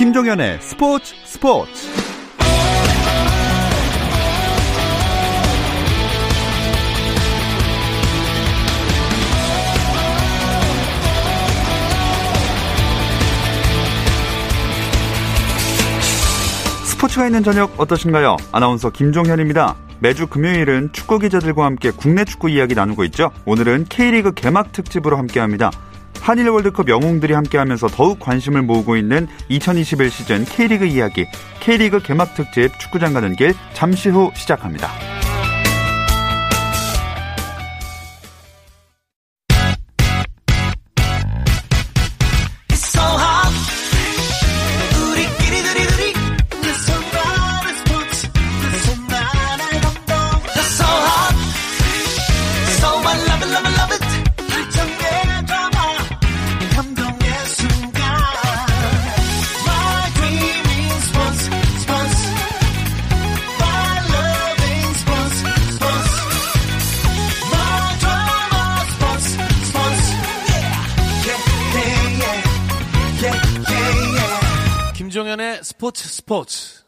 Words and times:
김종현의 0.00 0.60
스포츠 0.62 1.14
스포츠 1.26 1.70
스포츠가 16.86 17.26
있는 17.26 17.42
저녁 17.42 17.78
어떠신가요? 17.78 18.38
아나운서 18.52 18.88
김종현입니다. 18.88 19.76
매주 19.98 20.28
금요일은 20.28 20.94
축구 20.94 21.18
기자들과 21.18 21.66
함께 21.66 21.90
국내 21.90 22.24
축구 22.24 22.48
이야기 22.48 22.74
나누고 22.74 23.04
있죠. 23.04 23.32
오늘은 23.44 23.84
K리그 23.90 24.32
개막 24.32 24.72
특집으로 24.72 25.18
함께합니다. 25.18 25.70
한일 26.20 26.48
월드컵 26.48 26.88
영웅들이 26.88 27.32
함께하면서 27.32 27.88
더욱 27.88 28.20
관심을 28.20 28.62
모으고 28.62 28.96
있는 28.96 29.26
2021 29.48 30.10
시즌 30.10 30.44
K리그 30.44 30.84
이야기, 30.86 31.26
K리그 31.60 32.00
개막 32.00 32.34
특집 32.34 32.78
축구장 32.78 33.14
가는 33.14 33.34
길 33.34 33.54
잠시 33.72 34.10
후 34.10 34.30
시작합니다. 34.34 35.19
스포츠 75.80 76.08
스포츠. 76.08 76.84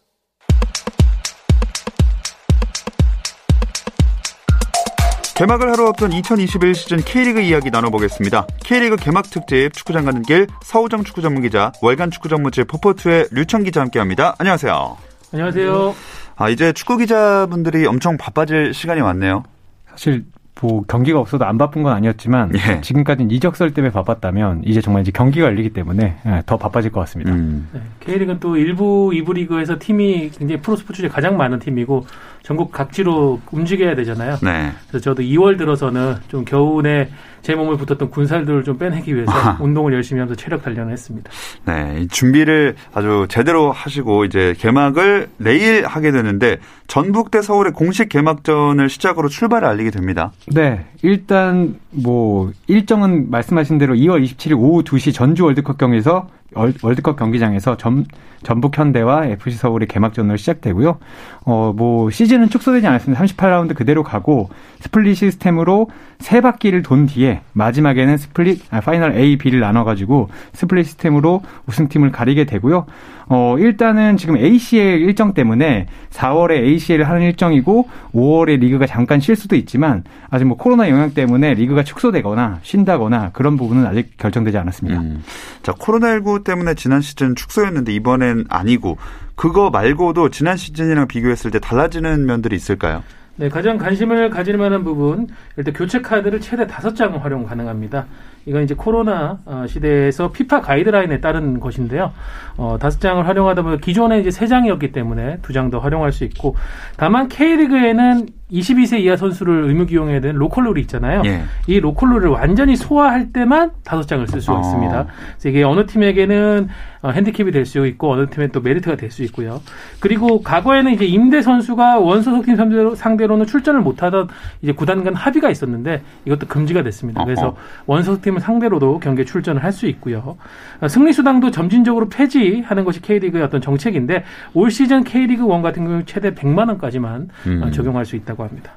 개막을 5.35 5.73
하루 5.73 5.87
앞둔 5.89 6.13
2021 6.13 6.75
시즌 6.75 6.99
K리그 6.99 7.41
이야기 7.41 7.71
나눠보겠습니다. 7.71 8.47
K리그 8.63 8.97
개막 8.97 9.31
특집 9.31 9.73
축구장 9.73 10.05
가는 10.05 10.21
길 10.21 10.47
서우정 10.63 11.05
축구 11.05 11.23
전문 11.23 11.41
기자, 11.41 11.73
월간 11.81 12.11
축구 12.11 12.29
전문지 12.29 12.65
포포트의 12.65 13.29
류청 13.31 13.63
기자 13.63 13.81
함께합니다. 13.81 14.35
안녕하세요. 14.37 14.99
안녕하세요. 15.33 15.95
아 16.37 16.51
이제 16.51 16.75
축구 16.75 16.99
기자분들이 16.99 17.87
엄청 17.87 18.19
바빠질 18.19 18.75
시간이 18.75 19.01
왔네요. 19.01 19.45
사실 19.89 20.27
뭐 20.63 20.85
경기가 20.87 21.19
없어도 21.19 21.45
안 21.45 21.59
바쁜 21.59 21.83
건 21.83 21.93
아니었지만 21.93 22.53
예. 22.55 22.81
지금까지는 22.81 23.33
이적설 23.33 23.75
때문에 23.75 23.93
바빴다면 23.93 24.63
이제 24.65 24.81
정말 24.81 25.03
이제 25.03 25.11
경기가 25.11 25.47
열리기 25.47 25.71
때문에 25.71 26.17
예, 26.25 26.43
더 26.47 26.57
바빠질 26.57 26.93
것 26.93 27.01
같습니다. 27.01 27.33
음. 27.33 27.69
네, 27.73 27.81
K리그는 27.99 28.39
또 28.39 28.57
일부 28.57 29.11
이부 29.13 29.33
리그에서 29.33 29.77
팀이 29.81 30.31
굉장히 30.31 30.63
프로 30.63 30.77
스포츠 30.77 31.01
중에 31.01 31.11
가장 31.11 31.37
많은 31.37 31.59
팀이고 31.59 32.07
전국 32.45 32.71
각지로 32.71 33.41
움직여야 33.51 33.97
되잖아요. 33.97 34.37
네. 34.41 34.71
그래서 34.89 35.03
저도 35.03 35.23
2월 35.23 35.59
들어서는 35.59 36.15
좀 36.29 36.45
겨우내 36.45 37.09
제 37.43 37.55
몸을 37.55 37.77
붙었던 37.77 38.11
군살들을 38.11 38.65
좀 38.65 38.79
빼내기 38.79 39.15
위해서 39.15 39.33
아하. 39.33 39.59
운동을 39.61 39.93
열심히 39.93 40.21
하면서 40.21 40.37
체력 40.37 40.63
단련을 40.63 40.93
했습니다. 40.93 41.31
네, 41.67 41.99
이 42.01 42.09
준비를 42.09 42.77
아주 42.95 43.27
제대로 43.29 43.73
하시고 43.73 44.25
이제 44.25 44.55
개막을 44.59 45.29
내일 45.39 45.85
하게 45.85 46.13
되는데 46.13 46.59
전북 46.87 47.31
대 47.31 47.43
서울의 47.43 47.73
공식 47.73 48.09
개막전을 48.09 48.89
시작으로 48.89 49.29
출발을 49.29 49.67
알리게 49.67 49.91
됩니다. 49.91 50.33
네, 50.47 50.87
일단 51.03 51.77
뭐 51.91 52.53
일정은 52.69 53.31
말씀하신 53.31 53.79
대로 53.79 53.95
2월 53.95 54.25
27일 54.25 54.59
오후 54.59 54.83
2시 54.85 55.13
전주 55.13 55.45
월드컵 55.45 55.79
경기에서 55.79 56.29
월- 56.55 56.75
월드컵 56.83 57.17
경기장에서 57.17 57.77
전, 57.77 58.05
전북 58.43 58.77
현대와 58.77 59.27
FC 59.27 59.57
서울의 59.59 59.89
개막전으로 59.89 60.37
시작되고요. 60.37 60.99
어, 61.45 61.73
뭐 61.77 62.11
시즌은 62.11 62.49
축소되지 62.51 62.87
않았습니다. 62.87 63.23
38라운드 63.25 63.75
그대로 63.75 64.03
가고 64.03 64.49
스플릿 64.81 65.17
시스템으로 65.17 65.89
세 66.19 66.41
바퀴를 66.41 66.83
돈 66.83 67.07
뒤에 67.07 67.41
마지막에는 67.53 68.17
스플릿 68.17 68.63
아, 68.71 68.81
파이널 68.81 69.17
A, 69.17 69.37
B를 69.39 69.61
나눠 69.61 69.85
가지고 69.85 70.29
스플릿 70.53 70.87
시스템으로 70.87 71.43
우승팀을 71.67 72.11
가리게 72.13 72.45
되고요. 72.45 72.87
어, 73.27 73.57
일단은 73.59 74.17
지금 74.17 74.37
ACL 74.37 75.01
일정 75.01 75.35
때문에 75.35 75.87
4월에 76.11 76.53
ACL을 76.53 77.09
하는 77.09 77.23
일정이고 77.23 77.89
5월에 78.15 78.59
리그가 78.61 78.87
잠깐 78.87 79.21
쉴 79.21 79.37
수도 79.37 79.57
있지만 79.57 80.05
아직 80.31 80.45
뭐 80.45 80.57
코로나 80.57 80.89
영향 80.89 81.13
때문에 81.15 81.55
리그가 81.55 81.85
축소되거나 81.85 82.61
쉰다거나 82.63 83.31
그런 83.33 83.57
부분은 83.57 83.87
아직 83.87 84.17
결정되지 84.19 84.59
않았습니다. 84.59 85.01
음. 85.01 85.23
자, 85.63 85.73
코로나19 85.73 86.45
때문에 86.45 86.75
지난 86.75 87.01
시즌 87.01 87.35
축소였는데 87.35 87.93
이번엔 87.95 88.47
아니고 88.49 88.99
그거 89.35 89.71
말고도 89.71 90.31
지난 90.31 90.57
시즌이랑 90.57 91.09
비교했을 91.09 91.51
때 91.51 91.59
달라지는 91.59 92.27
면들이 92.27 92.57
있을까요? 92.57 93.03
네, 93.37 93.49
가장 93.49 93.79
관심을 93.79 94.31
가질 94.31 94.59
만한 94.59 94.85
부분 94.85 95.27
일단 95.57 95.73
교체 95.73 96.01
카드를 96.01 96.41
최대 96.41 96.67
다섯 96.67 96.95
장 96.95 97.17
활용 97.23 97.45
가능합니다. 97.45 98.07
이건 98.47 98.63
이제 98.65 98.75
코로나 98.75 99.39
어, 99.45 99.65
시대에서 99.69 100.33
피파 100.33 100.61
가이드라인에 100.61 101.21
따른 101.21 101.61
것인데요. 101.61 102.13
어, 102.57 102.77
다섯 102.81 103.01
장을 103.01 103.27
활용하다 103.27 103.63
보면 103.63 103.79
기존에 103.81 104.21
이제 104.21 104.31
세 104.31 104.47
장이었기 104.47 104.93
때문에 104.93 105.39
두 105.43 105.53
장 105.53 105.71
더 105.71 105.79
활용할 105.79 106.13
수 106.13 106.25
있고 106.25 106.57
다만 106.97 107.29
K리그에는 107.29 108.27
22세 108.51 109.01
이하 109.01 109.17
선수를 109.17 109.65
의무 109.65 109.87
기용해야 109.87 110.21
되는 110.21 110.37
로컬룰이 110.37 110.81
있잖아요. 110.83 111.23
예. 111.25 111.43
이 111.67 111.81
로컬룰을 111.81 112.29
완전히 112.29 112.77
소화할 112.77 113.33
때만 113.33 113.71
다섯 113.83 114.03
장을 114.07 114.27
쓸 114.29 114.43
수가 114.43 114.59
어. 114.59 114.61
있습니다. 114.61 115.07
그래서 115.39 115.49
이게 115.49 115.63
어느 115.63 115.87
팀에게는 115.87 116.69
어, 117.01 117.11
핸디캡이 117.11 117.51
될 117.51 117.65
수 117.65 117.87
있고 117.87 118.13
어느 118.13 118.27
팀엔 118.29 118.51
또 118.53 118.61
메리트가 118.61 118.97
될 118.97 119.11
수 119.11 119.23
있고요. 119.25 119.63
그리고 120.01 120.43
과거에는 120.43 120.93
이제 120.93 121.07
임대 121.07 121.41
선수가 121.41 121.99
원소속팀 122.01 122.57
상대로, 122.57 122.95
상대로 122.95 123.37
는 123.39 123.47
출전을 123.47 123.81
못하던 123.81 124.29
이제 124.61 124.73
구단 124.73 125.03
간 125.05 125.15
합의가 125.15 125.49
있었는데 125.49 126.03
이것도 126.27 126.47
금지가 126.49 126.83
됐습니다. 126.83 127.25
그래서. 127.25 127.57
원소속팀 127.87 128.32
을 128.37 128.41
상대로도 128.41 129.01
경기에 129.01 129.25
출전을 129.25 129.63
할 129.63 129.73
수 129.73 129.87
있고요. 129.87 130.37
어, 130.81 130.89
승리 130.89 131.13
수당도 131.13 131.51
점진적으로 131.51 132.09
폐지하는 132.09 132.85
것이 132.85 133.01
K리그의 133.01 133.43
어떤 133.43 133.61
정책인데 133.63 134.25
올 134.53 134.71
시즌 134.71 135.03
K리그 135.03 135.45
1 135.45 135.63
같은 135.63 135.85
경우 135.85 136.03
최대 136.05 136.33
100만 136.35 136.69
원까지만 136.69 137.23
어, 137.23 137.47
음. 137.47 137.73
적용할 137.73 138.05
수 138.05 138.17
있다고 138.17 138.45
합니다. 138.45 138.73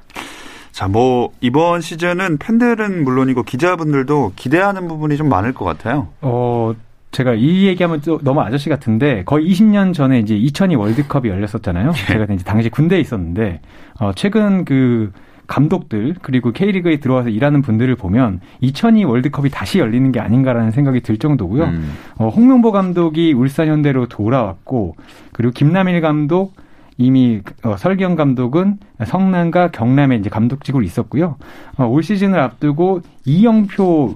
자, 0.71 0.87
뭐 0.87 1.31
이번 1.41 1.81
시즌은 1.81 2.37
팬들은 2.37 3.03
물론이고 3.03 3.43
기자분들도 3.43 4.33
기대하는 4.35 4.87
부분이 4.87 5.17
좀 5.17 5.29
많을 5.29 5.53
것 5.53 5.63
같아요. 5.65 6.09
어, 6.21 6.73
제가 7.11 7.33
이 7.33 7.65
얘기하면 7.67 8.01
또 8.01 8.19
너무 8.21 8.41
아저씨 8.41 8.67
같은데 8.67 9.23
거의 9.23 9.49
20년 9.49 9.93
전에 9.93 10.19
이제 10.19 10.35
2002 10.35 10.75
월드컵이 10.75 11.29
열렸었잖아요. 11.29 11.93
제가 12.07 12.33
이제 12.33 12.43
당시 12.43 12.69
군대에 12.69 12.99
있었는데 12.99 13.61
어, 13.99 14.11
최근 14.15 14.65
그 14.65 15.13
감독들 15.47 16.15
그리고 16.21 16.51
K리그에 16.51 16.97
들어와서 16.97 17.29
일하는 17.29 17.61
분들을 17.61 17.95
보면 17.95 18.41
2002 18.61 19.03
월드컵이 19.03 19.49
다시 19.49 19.79
열리는 19.79 20.11
게 20.11 20.19
아닌가라는 20.19 20.71
생각이 20.71 21.01
들 21.01 21.17
정도고요. 21.17 21.63
음. 21.63 21.93
어, 22.17 22.29
홍명보 22.29 22.71
감독이 22.71 23.33
울산 23.33 23.67
현대로 23.67 24.07
돌아왔고 24.07 24.95
그리고 25.31 25.51
김남일 25.53 26.01
감독 26.01 26.53
이미 26.97 27.41
어, 27.63 27.75
설경 27.77 28.15
감독은 28.15 28.77
성남과 29.05 29.71
경남에 29.71 30.15
이제 30.15 30.29
감독직으로 30.29 30.83
있었고요. 30.83 31.35
어, 31.77 31.85
올 31.85 32.03
시즌을 32.03 32.39
앞두고 32.39 33.01
이영표 33.25 34.15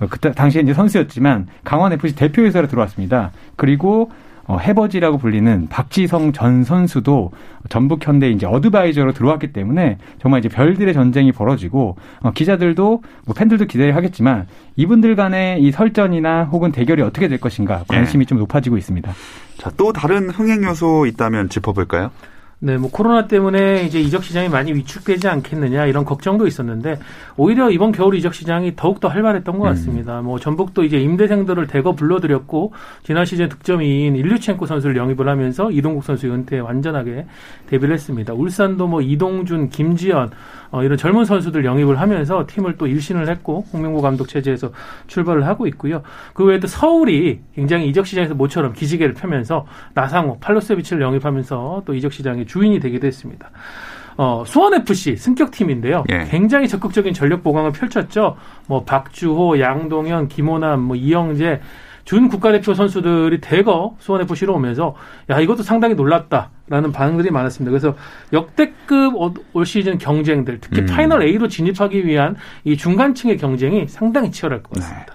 어, 0.00 0.06
그때 0.10 0.32
당시에 0.32 0.62
이제 0.62 0.74
선수였지만 0.74 1.46
강원 1.64 1.92
FC 1.92 2.16
대표이사로 2.16 2.66
들어왔습니다. 2.66 3.30
그리고 3.56 4.10
어, 4.46 4.58
해버지라고 4.58 5.18
불리는 5.18 5.68
박지성 5.68 6.32
전 6.32 6.64
선수도 6.64 7.32
전북 7.68 8.06
현대 8.06 8.30
이제 8.30 8.46
어드바이저로 8.46 9.12
들어왔기 9.12 9.52
때문에 9.52 9.98
정말 10.20 10.40
이제 10.40 10.48
별들의 10.48 10.92
전쟁이 10.94 11.32
벌어지고 11.32 11.96
어, 12.20 12.30
기자들도 12.32 13.02
뭐 13.24 13.34
팬들도 13.34 13.66
기대를 13.66 13.96
하겠지만 13.96 14.46
이분들 14.76 15.16
간의 15.16 15.62
이 15.62 15.72
설전이나 15.72 16.44
혹은 16.44 16.70
대결이 16.70 17.02
어떻게 17.02 17.28
될 17.28 17.38
것인가 17.38 17.84
관심이 17.88 18.26
좀 18.26 18.38
높아지고 18.38 18.76
있습니다. 18.76 19.12
자, 19.58 19.70
또 19.76 19.92
다른 19.92 20.30
흥행 20.30 20.62
요소 20.64 21.06
있다면 21.06 21.48
짚어볼까요? 21.48 22.10
네, 22.58 22.78
뭐 22.78 22.90
코로나 22.90 23.26
때문에 23.26 23.84
이제 23.84 24.00
이적 24.00 24.24
시장이 24.24 24.48
많이 24.48 24.72
위축되지 24.72 25.28
않겠느냐 25.28 25.84
이런 25.84 26.06
걱정도 26.06 26.46
있었는데 26.46 26.98
오히려 27.36 27.70
이번 27.70 27.92
겨울 27.92 28.14
이적 28.14 28.32
시장이 28.32 28.76
더욱 28.76 28.98
더 28.98 29.08
활발했던 29.08 29.58
것 29.58 29.64
음. 29.64 29.68
같습니다. 29.68 30.22
뭐 30.22 30.38
전북도 30.38 30.84
이제 30.84 30.96
임대생들을 30.96 31.66
대거 31.66 31.92
불러들였고 31.92 32.72
지난 33.02 33.26
시즌 33.26 33.50
득점인 33.50 34.16
일류첸코 34.16 34.64
선수를 34.64 34.96
영입을 34.96 35.28
하면서 35.28 35.70
이동국 35.70 36.02
선수 36.02 36.28
은퇴에 36.28 36.60
완전하게 36.60 37.26
데뷔를 37.66 37.94
했습니다. 37.94 38.32
울산도 38.32 38.86
뭐 38.86 39.02
이동준, 39.02 39.68
김지현 39.68 40.30
어, 40.70 40.82
이런 40.82 40.98
젊은 40.98 41.24
선수들 41.24 41.64
영입을 41.64 42.00
하면서 42.00 42.44
팀을 42.46 42.76
또 42.76 42.86
일신을 42.86 43.28
했고 43.28 43.64
홍명보 43.72 44.00
감독 44.00 44.28
체제에서 44.28 44.70
출발을 45.06 45.46
하고 45.46 45.66
있고요. 45.68 46.02
그 46.34 46.44
외에도 46.44 46.66
서울이 46.66 47.40
굉장히 47.54 47.88
이적 47.88 48.06
시장에서 48.06 48.34
모처럼 48.34 48.72
기지개를 48.72 49.14
펴면서 49.14 49.66
나상호, 49.94 50.38
팔로세비치를 50.40 51.02
영입하면서 51.02 51.82
또 51.86 51.94
이적 51.94 52.12
시장의 52.12 52.46
주인이 52.46 52.78
되기도 52.80 53.06
했습니다. 53.06 53.50
어, 54.18 54.44
수원FC 54.46 55.16
승격 55.16 55.50
팀인데요. 55.50 56.04
예. 56.10 56.24
굉장히 56.30 56.68
적극적인 56.68 57.12
전력 57.12 57.42
보강을 57.42 57.72
펼쳤죠. 57.72 58.36
뭐 58.66 58.84
박주호, 58.84 59.60
양동현, 59.60 60.28
김호남, 60.28 60.80
뭐 60.80 60.96
이영재 60.96 61.60
준 62.06 62.28
국가대표 62.28 62.72
선수들이 62.72 63.40
대거 63.40 63.96
수원FC로 63.98 64.54
오면서 64.54 64.94
야 65.28 65.40
이것도 65.40 65.64
상당히 65.64 65.96
놀랍다라는 65.96 66.92
반응들이 66.92 67.30
많았습니다. 67.32 67.70
그래서 67.72 67.96
역대급 68.32 69.20
어- 69.20 69.34
올 69.52 69.66
시즌 69.66 69.98
경쟁들 69.98 70.58
특히 70.60 70.82
음. 70.82 70.86
파이널 70.86 71.24
A로 71.24 71.48
진입하기 71.48 72.06
위한 72.06 72.36
이 72.64 72.76
중간층의 72.76 73.36
경쟁이 73.38 73.88
상당히 73.88 74.30
치열할 74.30 74.62
것 74.62 74.70
같습니다. 74.78 75.14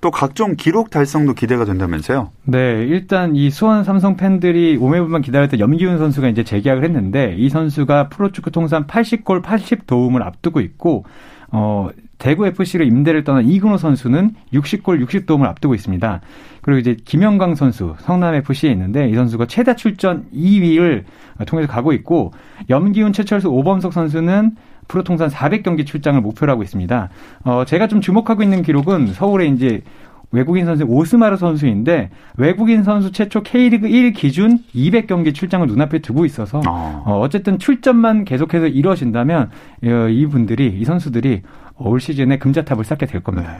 또 0.00 0.10
각종 0.10 0.56
기록 0.56 0.88
달성도 0.88 1.34
기대가 1.34 1.66
된다면서요? 1.66 2.30
네, 2.44 2.86
일단 2.88 3.36
이 3.36 3.50
수원 3.50 3.84
삼성 3.84 4.16
팬들이 4.16 4.78
오매불망 4.80 5.20
기다렸던 5.20 5.60
염기훈 5.60 5.98
선수가 5.98 6.28
이제 6.28 6.42
재계약을 6.42 6.84
했는데 6.84 7.34
이 7.36 7.50
선수가 7.50 8.08
프로축구 8.08 8.50
통산 8.50 8.86
80골 8.86 9.42
80도움을 9.42 10.22
앞두고 10.22 10.60
있고 10.62 11.04
어 11.52 11.90
대구 12.20 12.46
FC로 12.46 12.84
임대를 12.84 13.24
떠난 13.24 13.48
이근호 13.48 13.78
선수는 13.78 14.34
60골 14.52 15.04
60도움을 15.06 15.46
앞두고 15.46 15.74
있습니다. 15.74 16.20
그리고 16.60 16.78
이제 16.78 16.94
김영광 17.04 17.54
선수 17.54 17.96
성남 18.00 18.34
FC에 18.34 18.70
있는데 18.70 19.08
이 19.08 19.14
선수가 19.14 19.46
최다 19.46 19.74
출전 19.74 20.26
2위를 20.32 21.04
통해서 21.46 21.72
가고 21.72 21.92
있고 21.94 22.32
염기훈 22.68 23.14
최철수 23.14 23.48
오범석 23.48 23.94
선수는 23.94 24.54
프로 24.86 25.02
통산 25.02 25.30
400경기 25.30 25.86
출장을 25.86 26.20
목표로 26.20 26.52
하고 26.52 26.62
있습니다. 26.62 27.08
어 27.44 27.64
제가 27.64 27.88
좀 27.88 28.02
주목하고 28.02 28.42
있는 28.42 28.62
기록은 28.62 29.14
서울에 29.14 29.46
이제 29.46 29.82
외국인 30.32 30.64
선수 30.64 30.84
오스마르 30.84 31.36
선수인데 31.36 32.10
외국인 32.36 32.82
선수 32.84 33.10
최초 33.12 33.42
K리그 33.42 33.88
1 33.88 34.12
기준 34.12 34.58
200경기 34.74 35.34
출장을 35.34 35.66
눈앞에 35.66 35.98
두고 35.98 36.24
있어서 36.24 36.60
어. 36.66 37.02
어, 37.04 37.20
어쨌든 37.20 37.58
출전만 37.58 38.24
계속해서 38.24 38.68
이루어진다면 38.68 39.50
어, 39.84 40.08
이분들이 40.08 40.78
이 40.78 40.84
선수들이 40.84 41.42
올 41.76 42.00
시즌에 42.00 42.38
금자탑을 42.38 42.84
쌓게 42.84 43.06
될 43.06 43.22
겁니다. 43.22 43.52
네. 43.52 43.58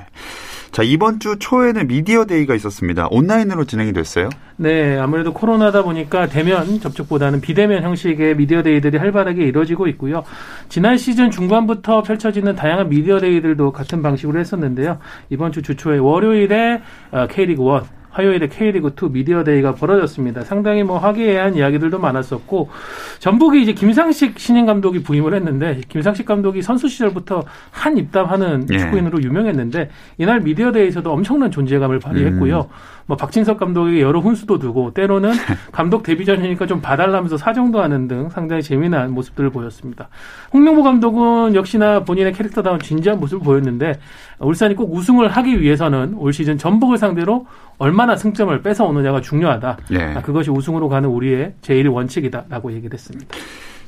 자, 0.72 0.84
이번 0.84 1.18
주 1.18 1.36
초에는 1.38 1.88
미디어 1.88 2.24
데이가 2.26 2.54
있었습니다. 2.54 3.08
온라인으로 3.10 3.64
진행이 3.64 3.92
됐어요? 3.92 4.28
네, 4.56 4.96
아무래도 4.98 5.32
코로나다 5.32 5.82
보니까 5.82 6.28
대면 6.28 6.78
접촉보다는 6.78 7.40
비대면 7.40 7.82
형식의 7.82 8.36
미디어 8.36 8.62
데이들이 8.62 8.96
활발하게 8.98 9.46
이루어지고 9.46 9.88
있고요. 9.88 10.22
지난 10.68 10.96
시즌 10.96 11.30
중반부터 11.32 12.02
펼쳐지는 12.02 12.54
다양한 12.54 12.88
미디어 12.88 13.18
데이들도 13.18 13.72
같은 13.72 14.00
방식으로 14.00 14.38
했었는데요. 14.38 14.98
이번 15.30 15.50
주 15.50 15.62
주초에 15.62 15.98
월요일에 15.98 16.82
어, 17.10 17.26
K리그 17.26 17.62
1, 17.62 17.80
화요일에 18.10 18.48
K리그 18.48 18.94
2 19.00 19.08
미디어 19.10 19.44
데이가 19.44 19.74
벌어졌습니다. 19.74 20.42
상당히 20.42 20.82
뭐 20.82 20.98
화기애애한 20.98 21.54
이야기들도 21.56 21.98
많았었고 21.98 22.68
전북이 23.18 23.62
이제 23.62 23.72
김상식 23.72 24.38
신인 24.38 24.66
감독이 24.66 25.02
부임을 25.02 25.34
했는데 25.34 25.80
김상식 25.88 26.26
감독이 26.26 26.62
선수 26.62 26.88
시절부터 26.88 27.44
한 27.70 27.96
입담하는 27.96 28.66
예. 28.72 28.78
축구인으로 28.78 29.22
유명했는데 29.22 29.90
이날 30.18 30.40
미디어 30.40 30.72
데이에서도 30.72 31.10
엄청난 31.10 31.50
존재감을 31.50 32.00
발휘했고요. 32.00 32.68
뭐 33.10 33.16
박진석 33.16 33.58
감독에게 33.58 34.00
여러 34.00 34.20
훈수도 34.20 34.60
두고 34.60 34.94
때로는 34.94 35.32
감독 35.72 36.04
데뷔 36.04 36.24
전이니까 36.24 36.66
좀 36.66 36.80
봐달라면서 36.80 37.36
사정도 37.36 37.82
하는 37.82 38.06
등 38.06 38.28
상당히 38.28 38.62
재미난 38.62 39.10
모습들을 39.12 39.50
보였습니다. 39.50 40.08
홍명보 40.52 40.84
감독은 40.84 41.56
역시나 41.56 42.04
본인의 42.04 42.32
캐릭터다운 42.34 42.78
진지한 42.78 43.18
모습을 43.18 43.42
보였는데 43.42 43.98
울산이 44.38 44.76
꼭 44.76 44.94
우승을 44.94 45.26
하기 45.26 45.60
위해서는 45.60 46.14
올 46.18 46.32
시즌 46.32 46.56
전북을 46.56 46.98
상대로 46.98 47.46
얼마나 47.78 48.14
승점을 48.14 48.62
뺏어 48.62 48.84
오느냐가 48.84 49.20
중요하다. 49.20 49.78
예. 49.90 49.98
아, 49.98 50.22
그것이 50.22 50.50
우승으로 50.50 50.88
가는 50.88 51.08
우리의 51.08 51.54
제1 51.62 51.92
원칙이다라고 51.92 52.72
얘기를 52.74 52.94
했습니다. 52.94 53.36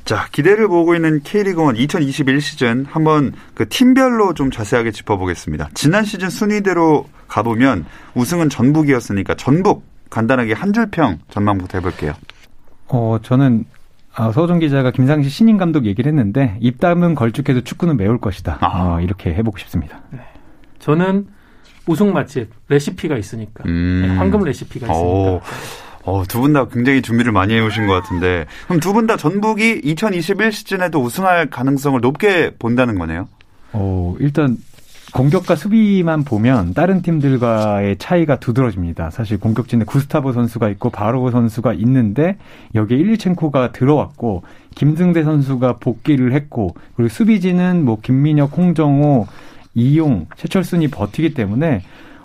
자, 0.04 0.26
기대를 0.32 0.68
보고 0.68 0.94
있는 0.94 1.20
K리그1 1.20 1.78
2021 1.78 2.40
시즌 2.40 2.84
한번 2.88 3.32
그 3.54 3.68
팀별로 3.68 4.34
좀 4.34 4.50
자세하게 4.50 4.90
짚어보겠습니다. 4.90 5.70
지난 5.74 6.04
시즌 6.04 6.28
순위대로 6.28 7.06
가보면 7.28 7.86
우승은 8.14 8.48
전북이었으니까 8.48 9.34
전북 9.34 9.84
간단하게 10.10 10.52
한 10.52 10.72
줄평 10.72 11.20
전망부터 11.30 11.78
해볼게요. 11.78 12.12
어, 12.88 13.18
저는 13.22 13.64
아, 14.14 14.30
서호정 14.30 14.58
기자가 14.58 14.90
김상식 14.90 15.30
신인 15.30 15.56
감독 15.56 15.86
얘기를 15.86 16.10
했는데 16.10 16.58
입담은 16.60 17.14
걸쭉해도 17.14 17.62
축구는 17.62 17.96
매울 17.96 18.18
것이다. 18.18 18.58
아. 18.60 18.96
어, 18.96 19.00
이렇게 19.00 19.32
해보고 19.32 19.56
싶습니다. 19.58 20.02
저는 20.80 21.28
우승 21.86 22.12
맛집 22.12 22.50
레시피가 22.68 23.16
있으니까 23.16 23.64
음. 23.66 24.02
네, 24.02 24.16
황금 24.16 24.44
레시피가 24.44 24.86
있으니까 24.86 25.00
오. 25.00 25.40
어, 26.04 26.24
두 26.28 26.40
분 26.40 26.52
다 26.52 26.66
굉장히 26.68 27.00
준비를 27.02 27.32
많이 27.32 27.54
해오신 27.54 27.86
것 27.86 27.92
같은데 28.02 28.46
그럼 28.66 28.80
두 28.80 28.92
분 28.92 29.06
다 29.06 29.16
전북이 29.16 29.80
2021 29.84 30.52
시즌에도 30.52 31.00
우승할 31.00 31.48
가능성을 31.50 32.00
높게 32.00 32.50
본다는 32.58 32.98
거네요. 32.98 33.28
어, 33.72 34.14
일단 34.18 34.56
공격과 35.14 35.56
수비만 35.56 36.24
보면 36.24 36.72
다른 36.72 37.02
팀들과의 37.02 37.98
차이가 37.98 38.40
두드러집니다. 38.40 39.10
사실 39.10 39.38
공격진에 39.38 39.84
구스타보 39.84 40.32
선수가 40.32 40.70
있고 40.70 40.88
바로브 40.88 41.30
선수가 41.30 41.74
있는데 41.74 42.38
여기에 42.74 42.96
일리첸코가 42.96 43.72
들어왔고 43.72 44.42
김승대 44.74 45.22
선수가 45.22 45.74
복귀를 45.76 46.32
했고 46.32 46.74
그리고 46.96 47.10
수비진은 47.10 47.84
뭐 47.84 47.98
김민혁, 48.00 48.56
홍정호, 48.56 49.26
이용, 49.74 50.26
최철순이 50.36 50.88
버티기 50.88 51.34
때문에 51.34 51.82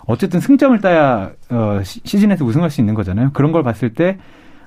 어쨌든 0.08 0.40
승점을 0.40 0.80
따야 0.80 1.30
어, 1.50 1.80
시- 1.84 2.00
시즌에서 2.02 2.44
우승할 2.44 2.70
수 2.70 2.80
있는 2.80 2.94
거잖아요. 2.94 3.30
그런 3.34 3.52
걸 3.52 3.62
봤을 3.62 3.92
때 3.94 4.18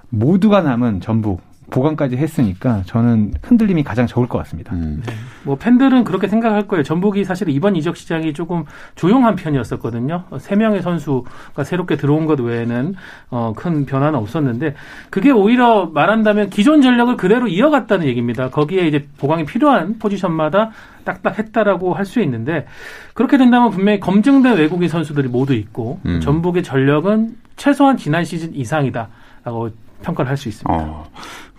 모두가 0.10 0.62
남은 0.62 1.02
전북 1.02 1.42
보강까지 1.72 2.18
했으니까 2.18 2.84
저는 2.86 3.34
흔들림이 3.42 3.84
가장 3.84 4.06
적을 4.06 4.28
것 4.28 4.38
같습니다. 4.40 4.76
음. 4.76 5.02
뭐 5.44 5.56
팬들은 5.56 6.04
그렇게 6.04 6.28
생각할 6.28 6.68
거예요. 6.68 6.84
전북이 6.84 7.24
사실 7.24 7.50
이번 7.50 7.76
이적 7.76 7.98
시장이 7.98 8.34
조금 8.34 8.66
조용한 8.96 9.36
편이었었거든요. 9.36 10.26
어, 10.30 10.38
세 10.38 10.56
명의 10.56 10.84
선수가 10.84 11.64
새롭게 11.64 11.96
들어온 11.96 12.28
것 12.28 12.40
외에는 12.40 12.94
어, 13.32 13.54
큰 13.56 13.86
변화는 13.86 14.20
없었는데 14.20 14.76
그게 15.10 15.32
오히려 15.32 15.90
말한다면 15.92 16.50
기존 16.52 16.82
전력을 16.82 17.18
그대로 17.18 17.48
이어갔다는 17.48 18.06
얘기입니다. 18.06 18.50
거기에 18.50 18.86
이제 18.88 19.08
보강이 19.18 19.46
필요한 19.46 19.98
포지션마다 19.98 20.72
딱딱했다라고 21.06 21.96
할 21.96 22.06
수 22.06 22.20
있는데 22.22 22.66
그렇게 23.14 23.38
된다면 23.38 23.70
분명히 23.72 24.00
검증된 24.02 24.58
외국인 24.58 24.90
선수들이 24.90 25.30
모두 25.30 25.54
있고 25.54 26.00
음. 26.06 26.20
전북의 26.20 26.62
전력은 26.64 27.38
최소한 27.56 27.96
지난 27.96 28.26
시즌 28.26 28.54
이상이다라고 28.54 29.70
평가를 30.04 30.30
할 30.30 30.36
수 30.36 30.50
있습니다. 30.50 30.74
어. 30.74 31.06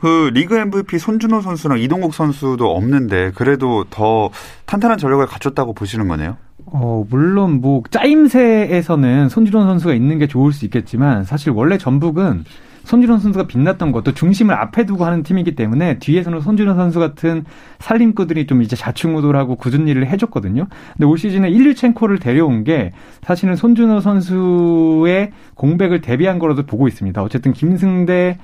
그 0.03 0.31
리그 0.35 0.57
MVP 0.57 0.99
손준호 0.99 1.43
선수랑 1.43 1.79
이동국 1.79 2.13
선수도 2.13 2.75
없는데 2.75 3.31
그래도 3.37 3.85
더 3.89 4.31
탄탄한 4.67 4.99
전력을 4.99 5.25
갖췄다고 5.27 5.75
보시는 5.75 6.09
거네요. 6.09 6.39
어, 6.67 7.07
물론 7.09 7.61
뭐 7.61 7.85
짜임새에서는 7.89 9.29
손준원 9.29 9.69
선수가 9.69 9.95
있는 9.95 10.19
게 10.19 10.27
좋을 10.27 10.53
수 10.53 10.65
있겠지만 10.65 11.23
사실 11.23 11.53
원래 11.53 11.79
전북은 11.79 12.43
손준원 12.83 13.21
선수가 13.21 13.47
빛났던 13.47 13.93
것도 13.93 14.11
중심을 14.11 14.57
앞에 14.57 14.87
두고 14.87 15.05
하는 15.05 15.23
팀이기 15.23 15.55
때문에 15.55 16.01
뒤에서는 16.01 16.41
손준원 16.41 16.77
선수 16.77 16.99
같은 16.99 17.45
살림꾼들이 17.79 18.49
좀 18.49 18.63
이제 18.63 18.75
자충우돌하고 18.75 19.55
굳은 19.55 19.87
일을 19.87 20.09
해줬거든요. 20.09 20.67
근데 20.95 21.07
올 21.07 21.17
시즌에 21.17 21.49
일류첸코를 21.49 22.19
데려온 22.19 22.65
게 22.65 22.91
사실은 23.23 23.55
손준호 23.55 24.01
선수의 24.01 25.31
공백을 25.55 26.01
대비한 26.01 26.41
거라도 26.41 26.67
보고 26.67 26.89
있습니다. 26.89 27.23
어쨌든 27.23 27.53
김승대, 27.53 28.39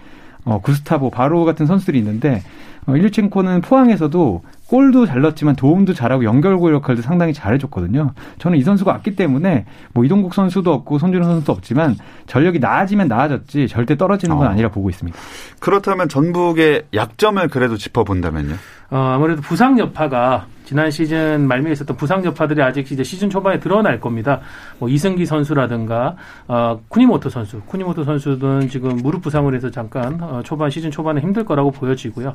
어, 0.48 0.60
구스타보, 0.60 1.10
바로 1.10 1.44
같은 1.44 1.66
선수들이 1.66 1.98
있는데 1.98 2.42
어, 2.86 2.96
일류첸코는 2.96 3.60
포항에서도 3.60 4.42
골도 4.66 5.06
잘 5.06 5.20
넣었지만 5.20 5.56
도움도 5.56 5.92
잘하고 5.92 6.24
연결고 6.24 6.72
역할도 6.72 7.02
상당히 7.02 7.34
잘해줬거든요. 7.34 8.12
저는 8.38 8.58
이 8.58 8.62
선수가 8.62 8.90
왔기 8.90 9.14
때문에 9.14 9.66
뭐 9.92 10.04
이동국 10.04 10.34
선수도 10.34 10.72
없고 10.72 10.98
손준호 10.98 11.24
선수도 11.24 11.52
없지만 11.52 11.96
전력이 12.26 12.58
나아지면 12.60 13.08
나아졌지 13.08 13.68
절대 13.68 13.96
떨어지는 13.96 14.36
건 14.36 14.46
어. 14.46 14.50
아니라 14.50 14.70
보고 14.70 14.88
있습니다. 14.88 15.18
그렇다면 15.60 16.08
전북의 16.08 16.86
약점을 16.94 17.46
그래도 17.48 17.76
짚어본다면요. 17.76 18.54
어, 18.90 18.96
아무래도 18.96 19.42
부상 19.42 19.78
여파가 19.78 20.46
지난 20.68 20.90
시즌 20.90 21.48
말미에 21.48 21.72
있었던 21.72 21.96
부상 21.96 22.22
여파들이 22.26 22.60
아직 22.60 22.92
이제 22.92 23.02
시즌 23.02 23.30
초반에 23.30 23.58
드러날 23.58 23.98
겁니다. 24.00 24.40
뭐 24.78 24.90
이승기 24.90 25.24
선수라든가 25.24 26.16
어, 26.46 26.78
쿠니모토 26.88 27.30
선수, 27.30 27.62
쿠니모토 27.62 28.04
선수는 28.04 28.68
지금 28.68 28.98
무릎 28.98 29.22
부상을 29.22 29.54
해서 29.54 29.70
잠깐 29.70 30.20
어, 30.20 30.42
초반 30.44 30.68
시즌 30.68 30.90
초반에 30.90 31.22
힘들 31.22 31.46
거라고 31.46 31.70
보여지고요. 31.70 32.34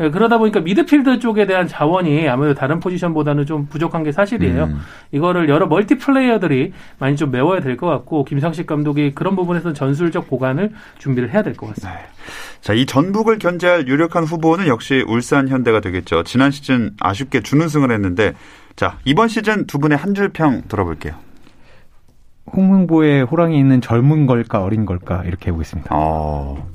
예, 0.00 0.08
그러다 0.10 0.38
보니까 0.38 0.60
미드필드 0.60 1.18
쪽에 1.18 1.44
대한 1.44 1.68
자원이 1.68 2.26
아무래도 2.26 2.58
다른 2.58 2.80
포지션보다는 2.80 3.44
좀 3.44 3.66
부족한 3.66 4.02
게 4.02 4.12
사실이에요. 4.12 4.64
음. 4.64 4.80
이거를 5.12 5.50
여러 5.50 5.66
멀티 5.66 5.98
플레이어들이 5.98 6.72
많이 6.98 7.16
좀 7.16 7.30
메워야 7.32 7.60
될 7.60 7.76
것 7.76 7.86
같고 7.88 8.24
김상식 8.24 8.66
감독이 8.66 9.12
그런 9.14 9.36
부분에서 9.36 9.74
전술적 9.74 10.28
보관을 10.28 10.70
준비를 10.98 11.34
해야 11.34 11.42
될 11.42 11.54
것 11.54 11.66
같습니다. 11.74 12.00
자, 12.62 12.72
이 12.72 12.86
전북을 12.86 13.38
견제할 13.38 13.88
유력한 13.88 14.24
후보는 14.24 14.68
역시 14.68 15.04
울산 15.06 15.48
현대가 15.48 15.80
되겠죠. 15.80 16.22
지난 16.22 16.50
시즌 16.50 16.92
아쉽게 16.98 17.42
준 17.42 17.60
우승을 17.74 17.90
했는데 17.90 18.34
자, 18.76 18.98
이번 19.04 19.28
시즌 19.28 19.66
두 19.66 19.78
분의 19.78 19.98
한 19.98 20.14
줄 20.14 20.28
평 20.30 20.62
들어볼게요. 20.68 21.14
홍명보에 22.52 23.22
호랑이 23.22 23.58
있는 23.58 23.80
젊은 23.80 24.26
걸까 24.26 24.62
어린 24.62 24.84
걸까 24.86 25.22
이렇게 25.24 25.48
해보겠습니다. 25.48 25.90
어. 25.92 26.68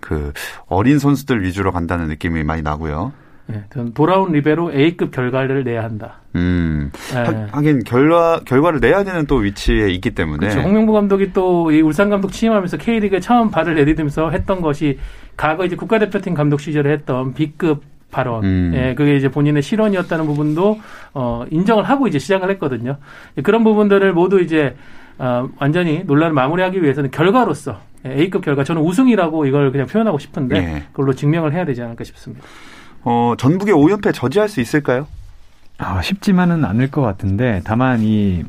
그 0.00 0.32
어린 0.66 0.98
선수들 0.98 1.42
위주로 1.42 1.72
간다는 1.72 2.08
느낌이 2.08 2.44
많이 2.44 2.62
나고요. 2.62 3.12
예, 3.52 3.62
돌아온 3.94 4.32
리베로 4.32 4.72
A급 4.72 5.10
결과를 5.10 5.64
내야 5.64 5.82
한다. 5.84 6.20
음. 6.34 6.90
예. 7.14 7.18
하, 7.18 7.46
하긴 7.52 7.84
결과 7.84 8.40
결과를 8.44 8.80
내야 8.80 9.04
되는 9.04 9.26
또 9.26 9.36
위치에 9.36 9.90
있기 9.90 10.12
때문에 10.12 10.48
그렇죠. 10.48 10.60
홍명보 10.60 10.92
감독이 10.92 11.32
또 11.32 11.70
이 11.70 11.80
울산 11.82 12.08
감독 12.10 12.32
취임하면서 12.32 12.76
K리그에 12.78 13.20
처음 13.20 13.50
발을 13.50 13.74
내디디면서 13.74 14.30
했던 14.30 14.60
것이 14.62 14.98
과거 15.36 15.64
이제 15.64 15.76
국가대표팀 15.76 16.32
감독 16.34 16.60
시절에 16.60 16.92
했던 16.92 17.34
B급 17.34 17.82
발언. 18.14 18.44
음. 18.44 18.72
예, 18.74 18.94
그게 18.94 19.16
이제 19.16 19.28
본인의 19.28 19.62
실언이었다는 19.62 20.26
부분도 20.26 20.78
어 21.14 21.44
인정을 21.50 21.84
하고 21.84 22.06
이제 22.06 22.20
시작을 22.20 22.48
했거든요. 22.52 22.98
그런 23.42 23.64
부분들을 23.64 24.12
모두 24.12 24.40
이제 24.40 24.76
어, 25.18 25.48
완전히 25.58 26.04
논란을 26.04 26.32
마무리하기 26.32 26.82
위해서는 26.82 27.10
결과로서 27.10 27.80
예, 28.06 28.20
A급 28.20 28.44
결과 28.44 28.62
저는 28.62 28.82
우승이라고 28.82 29.46
이걸 29.46 29.72
그냥 29.72 29.86
표현하고 29.86 30.18
싶은데 30.18 30.56
예. 30.56 30.82
그걸로 30.92 31.12
증명을 31.12 31.52
해야 31.52 31.64
되지 31.64 31.82
않을까 31.82 32.04
싶습니다. 32.04 32.44
어, 33.02 33.34
전북의 33.36 33.74
5연패 33.74 34.14
저지할 34.14 34.48
수 34.48 34.60
있을까요? 34.60 35.06
아, 35.78 36.00
쉽지만은 36.00 36.64
않을 36.64 36.90
것 36.90 37.02
같은데 37.02 37.60
다만 37.64 38.00
이 38.00 38.44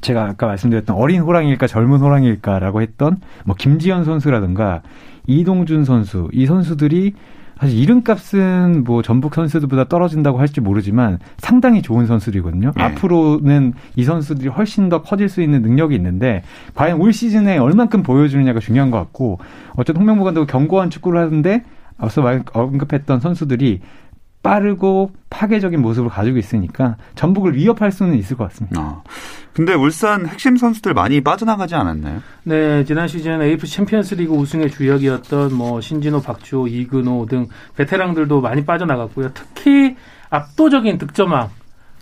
제가 0.00 0.24
아까 0.24 0.46
말씀드렸던 0.46 0.96
어린 0.96 1.20
호랑이일까 1.20 1.66
젊은 1.66 1.98
호랑이일까라고 1.98 2.80
했던 2.80 3.20
뭐 3.44 3.54
김지현 3.56 4.04
선수라든가 4.04 4.80
이동준 5.26 5.84
선수 5.84 6.28
이 6.32 6.46
선수들이 6.46 7.14
사실 7.60 7.78
이름값은 7.78 8.84
뭐 8.84 9.02
전북 9.02 9.34
선수들보다 9.34 9.84
떨어진다고 9.84 10.38
할지 10.38 10.62
모르지만 10.62 11.18
상당히 11.36 11.82
좋은 11.82 12.06
선수들이거든요. 12.06 12.72
네. 12.74 12.82
앞으로는 12.82 13.74
이 13.96 14.04
선수들이 14.04 14.48
훨씬 14.48 14.88
더 14.88 15.02
커질 15.02 15.28
수 15.28 15.42
있는 15.42 15.60
능력이 15.60 15.94
있는데 15.94 16.42
과연 16.74 17.00
올 17.00 17.12
시즌에 17.12 17.58
얼만큼 17.58 18.02
보여주느냐가 18.02 18.60
중요한 18.60 18.90
것 18.90 18.98
같고 18.98 19.40
어쨌든 19.76 20.00
홍명보 20.00 20.24
감독은 20.24 20.46
견고한 20.46 20.88
축구를 20.88 21.20
하는데 21.20 21.64
앞서 21.98 22.22
말- 22.22 22.42
언급했던 22.50 23.20
선수들이 23.20 23.80
빠르고 24.42 25.12
파괴적인 25.28 25.80
모습을 25.80 26.08
가지고 26.10 26.38
있으니까 26.38 26.96
전북을 27.14 27.54
위협할 27.54 27.92
수는 27.92 28.14
있을 28.14 28.36
것 28.36 28.44
같습니다. 28.48 28.80
어. 28.80 29.02
근데 29.52 29.74
울산 29.74 30.26
핵심 30.26 30.56
선수들 30.56 30.94
많이 30.94 31.20
빠져나가지 31.20 31.74
않았나요? 31.74 32.20
네, 32.44 32.84
지난 32.84 33.08
시즌 33.08 33.42
AFC 33.42 33.74
챔피언스리그 33.76 34.32
우승의 34.32 34.70
주역이었던 34.70 35.52
뭐 35.52 35.80
신진호, 35.80 36.20
박주호, 36.22 36.68
이근호 36.68 37.26
등 37.26 37.48
베테랑들도 37.76 38.40
많이 38.40 38.64
빠져나갔고요. 38.64 39.32
특히 39.34 39.96
압도적인 40.30 40.98
득점왕 40.98 41.50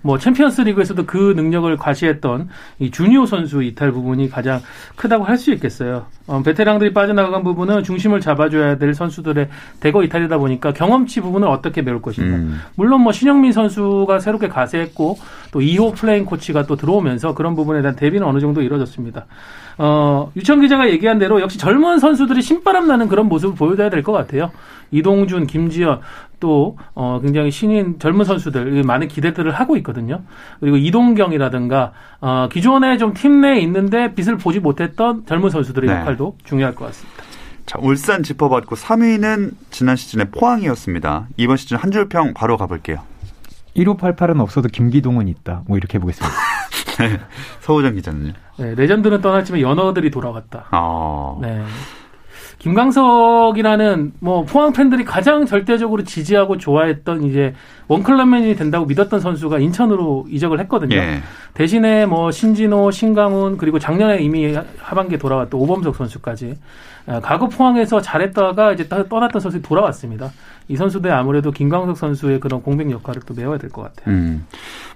뭐 0.02 0.18
챔피언스 0.18 0.60
리그에서도 0.62 1.06
그 1.06 1.32
능력을 1.36 1.76
과시했던 1.76 2.48
이 2.78 2.90
주니오 2.90 3.26
선수 3.26 3.62
이탈 3.62 3.90
부분이 3.92 4.28
가장 4.30 4.60
크다고 4.96 5.24
할 5.24 5.38
수 5.38 5.52
있겠어요. 5.52 6.06
어, 6.26 6.42
베테랑들이 6.42 6.92
빠져나간 6.92 7.44
부분은 7.44 7.84
중심을 7.84 8.20
잡아줘야 8.20 8.76
될 8.76 8.92
선수들의 8.92 9.48
대거 9.80 10.02
이탈이다 10.02 10.36
보니까 10.36 10.72
경험치 10.72 11.20
부분을 11.20 11.46
어떻게 11.48 11.80
메울 11.80 12.02
것인가. 12.02 12.36
음. 12.36 12.60
물론 12.74 13.02
뭐 13.02 13.12
신형민 13.12 13.52
선수가 13.52 14.18
새롭게 14.18 14.48
가세했고 14.48 15.16
또 15.52 15.60
이호 15.60 15.94
플레잉 15.94 16.24
코치가 16.26 16.66
또 16.66 16.74
들어오면서 16.76 17.34
그런 17.34 17.54
부분에 17.54 17.80
대한 17.82 17.94
대비는 17.96 18.26
어느 18.26 18.40
정도 18.40 18.60
이루어졌습니다. 18.62 19.26
어, 19.78 20.30
유천 20.36 20.60
기자가 20.60 20.90
얘기한 20.90 21.18
대로 21.18 21.40
역시 21.40 21.56
젊은 21.58 21.98
선수들이 22.00 22.42
신바람 22.42 22.86
나는 22.88 23.08
그런 23.08 23.28
모습을 23.28 23.54
보여줘야 23.54 23.90
될 23.90 24.02
것 24.02 24.12
같아요. 24.12 24.50
이동준, 24.90 25.46
김지현 25.46 26.00
또 26.40 26.76
어, 26.94 27.20
굉장히 27.22 27.50
신인 27.50 27.98
젊은 27.98 28.24
선수들 28.24 28.82
많은 28.84 29.08
기대들을 29.08 29.50
하고 29.52 29.76
있거든요. 29.78 30.22
그리고 30.60 30.76
이동경이라든가 30.76 31.92
어, 32.20 32.48
기존에 32.50 32.96
좀 32.98 33.12
팀 33.14 33.40
내에 33.40 33.60
있는데 33.60 34.14
빛을 34.14 34.36
보지 34.38 34.60
못했던 34.60 35.24
젊은 35.26 35.50
선수들의 35.50 35.88
네. 35.90 35.96
역할도 36.00 36.36
중요할 36.44 36.74
것 36.74 36.86
같습니다. 36.86 37.22
자, 37.66 37.78
울산 37.82 38.22
짚어봤고 38.22 38.76
3위는 38.76 39.52
지난 39.70 39.94
시즌의 39.96 40.30
포항이었습니다. 40.30 41.26
이번 41.36 41.56
시즌 41.56 41.76
한 41.76 41.90
줄 41.92 42.08
평 42.08 42.32
바로 42.34 42.56
가볼게요. 42.56 42.98
1588은 43.76 44.40
없어도 44.40 44.68
김기동은 44.68 45.28
있다. 45.28 45.62
뭐 45.68 45.76
이렇게 45.76 45.98
해보겠습니다. 45.98 46.34
서우정 47.60 47.94
기자는요? 47.94 48.32
네, 48.58 48.74
레전드는 48.74 49.20
떠났지만 49.20 49.60
연어들이 49.60 50.10
돌아왔다. 50.10 50.66
아, 50.70 51.36
네. 51.40 51.62
김광석이라는 52.58 54.12
뭐 54.20 54.44
포항 54.44 54.72
팬들이 54.72 55.04
가장 55.04 55.46
절대적으로 55.46 56.02
지지하고 56.02 56.58
좋아했던 56.58 57.22
이제 57.22 57.54
원클럽맨이 57.86 58.56
된다고 58.56 58.84
믿었던 58.86 59.20
선수가 59.20 59.58
인천으로 59.60 60.26
이적을 60.28 60.58
했거든요. 60.60 60.96
예. 60.96 61.22
대신에 61.54 62.06
뭐 62.06 62.30
신진호, 62.30 62.90
신강훈 62.90 63.58
그리고 63.58 63.78
작년에 63.78 64.18
이미 64.18 64.56
하반기에 64.80 65.18
돌아왔던 65.18 65.60
오범석 65.60 65.94
선수까지 65.96 66.56
아, 67.06 67.20
과거 67.20 67.48
포항에서 67.48 68.00
잘했다가 68.00 68.72
이제 68.72 68.88
떠- 68.88 69.04
떠났던 69.08 69.40
선수들이 69.40 69.62
돌아왔습니다. 69.66 70.30
이 70.68 70.76
선수들 70.76 71.10
아무래도 71.10 71.50
김광석 71.50 71.96
선수의 71.96 72.40
그런 72.40 72.62
공백 72.62 72.90
역할을 72.90 73.22
또 73.26 73.34
메워야 73.34 73.58
될 73.58 73.70
것 73.70 73.82
같아요. 73.82 74.14
음. 74.14 74.46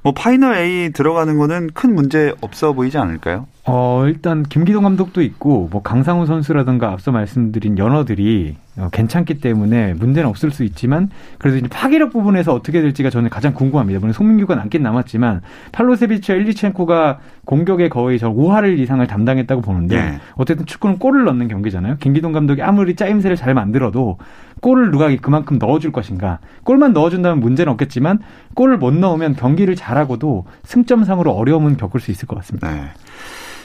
뭐 0.02 0.12
파이널 0.12 0.56
A 0.56 0.90
들어가는 0.92 1.38
거는 1.38 1.70
큰 1.74 1.94
문제 1.94 2.34
없어 2.40 2.72
보이지 2.72 2.98
않을까요? 2.98 3.46
어, 3.64 4.02
일단 4.06 4.42
김기동 4.42 4.82
감독도 4.82 5.22
있고 5.22 5.68
뭐 5.72 5.82
강상우 5.82 6.26
선수라든가 6.26 6.90
앞서 6.92 7.10
말씀드린 7.12 7.78
연어들이 7.78 8.56
어, 8.78 8.88
괜찮기 8.90 9.34
때문에 9.34 9.92
문제는 9.94 10.28
없을 10.28 10.50
수 10.50 10.64
있지만 10.64 11.10
그래도 11.38 11.58
이제 11.58 11.68
파괴력 11.68 12.10
부분에서 12.10 12.54
어떻게 12.54 12.80
될지가 12.80 13.10
저는 13.10 13.28
가장 13.28 13.52
궁금합니다. 13.52 14.00
물론 14.00 14.14
송민규가 14.14 14.54
남긴 14.54 14.82
남았지만 14.82 15.42
팔로세비치와 15.72 16.38
일류첸코가 16.38 17.18
공격에 17.44 17.90
거의 17.90 18.18
저 18.18 18.30
5할을 18.30 18.78
이상을 18.78 19.06
담당했다고 19.06 19.60
보는데 19.60 19.96
예. 19.96 20.20
어쨌든 20.36 20.64
축구는 20.64 20.98
골을 20.98 21.24
넣는 21.24 21.48
경기잖아요. 21.48 21.98
김기동 21.98 22.32
감독이 22.32 22.62
아무리 22.62 22.96
짜임새를 22.96 23.36
잘 23.36 23.52
만들어도 23.52 24.16
골을 24.62 24.90
누가 24.90 25.14
그만큼 25.16 25.58
넣어줄 25.58 25.92
것인가. 25.92 26.38
골만 26.62 26.92
넣어준다면 26.92 27.40
문제는 27.40 27.72
없겠지만 27.72 28.20
골을 28.54 28.78
못 28.78 28.94
넣으면 28.94 29.34
경기를 29.34 29.76
잘하고도 29.76 30.46
승점상으로 30.62 31.32
어려움은 31.32 31.76
겪을 31.76 32.00
수 32.00 32.10
있을 32.10 32.26
것 32.26 32.36
같습니다. 32.36 32.72
네. 32.72 32.84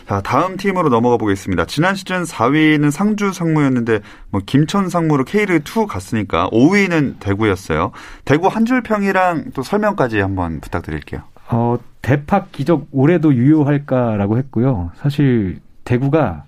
자, 0.07 0.21
다음 0.21 0.55
팀으로 0.55 0.87
넘어가 0.87 1.17
보겠습니다. 1.17 1.65
지난 1.65 1.93
시즌 1.93 2.23
4위는 2.23 2.91
상주 2.91 3.33
상무였는데 3.33 3.99
뭐 4.29 4.39
김천 4.45 4.87
상무로 4.87 5.25
K리그 5.25 5.55
2 5.55 5.85
갔으니까 5.87 6.49
5위는 6.51 7.19
대구였어요. 7.19 7.91
대구 8.23 8.47
한 8.47 8.63
줄 8.65 8.81
평이랑 8.81 9.51
또 9.53 9.63
설명까지 9.63 10.19
한번 10.19 10.61
부탁드릴게요. 10.61 11.21
어, 11.49 11.77
대팍 12.01 12.51
기적 12.53 12.87
올해도 12.91 13.33
유효할까라고 13.33 14.37
했고요. 14.37 14.91
사실 14.95 15.59
대구가 15.83 16.43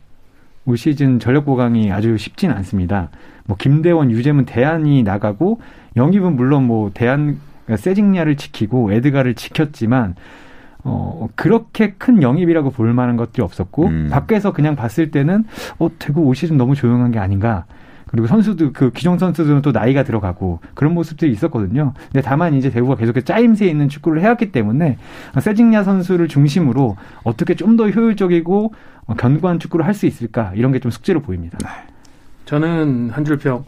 올 0.65 0.77
시즌 0.77 1.19
전력 1.19 1.45
보강이 1.45 1.91
아주 1.91 2.17
쉽진 2.17 2.51
않습니다. 2.51 3.09
뭐 3.45 3.57
김대원, 3.57 4.09
유재문, 4.11 4.45
대안이 4.45 5.03
나가고 5.03 5.59
영입은 5.97 6.35
물론 6.37 6.63
뭐 6.65 6.91
대안 6.93 7.39
세징야를 7.75 8.35
지키고 8.37 8.93
에드가를 8.93 9.33
지켰지만 9.35 10.15
어 10.83 11.27
그렇게 11.35 11.91
큰 11.97 12.21
영입이라고 12.21 12.71
볼 12.71 12.93
만한 12.93 13.17
것들이 13.17 13.41
없었고 13.43 13.87
음. 13.87 14.07
밖에서 14.11 14.53
그냥 14.53 14.75
봤을 14.75 15.11
때는 15.11 15.43
어 15.77 15.89
대구 15.99 16.21
올 16.21 16.35
시즌 16.35 16.57
너무 16.57 16.75
조용한 16.75 17.11
게 17.11 17.19
아닌가. 17.19 17.65
그리고 18.07 18.25
선수들 18.25 18.73
그 18.73 18.89
기존 18.91 19.19
선수들은 19.19 19.61
또 19.61 19.71
나이가 19.71 20.01
들어가고 20.03 20.61
그런 20.73 20.95
모습들이 20.95 21.31
있었거든요. 21.31 21.93
근데 22.11 22.21
다만 22.21 22.55
이제 22.55 22.71
대구가 22.71 22.95
계속해서 22.95 23.23
짜임새 23.23 23.67
있는 23.67 23.87
축구를 23.87 24.21
해왔기 24.23 24.51
때문에 24.51 24.97
세징야 25.39 25.83
선수를 25.83 26.27
중심으로 26.27 26.97
어떻게 27.23 27.53
좀 27.55 27.77
더 27.77 27.87
효율적이고 27.89 28.73
어, 29.05 29.13
견고한 29.13 29.59
축구를 29.59 29.85
할 29.85 29.93
수 29.93 30.07
있을까 30.07 30.51
이런 30.55 30.71
게 30.71 30.79
좀 30.79 30.89
숙제로 30.91 31.21
보입니다. 31.21 31.57
저는 32.45 33.11
한 33.11 33.25
줄 33.25 33.37
평 33.37 33.63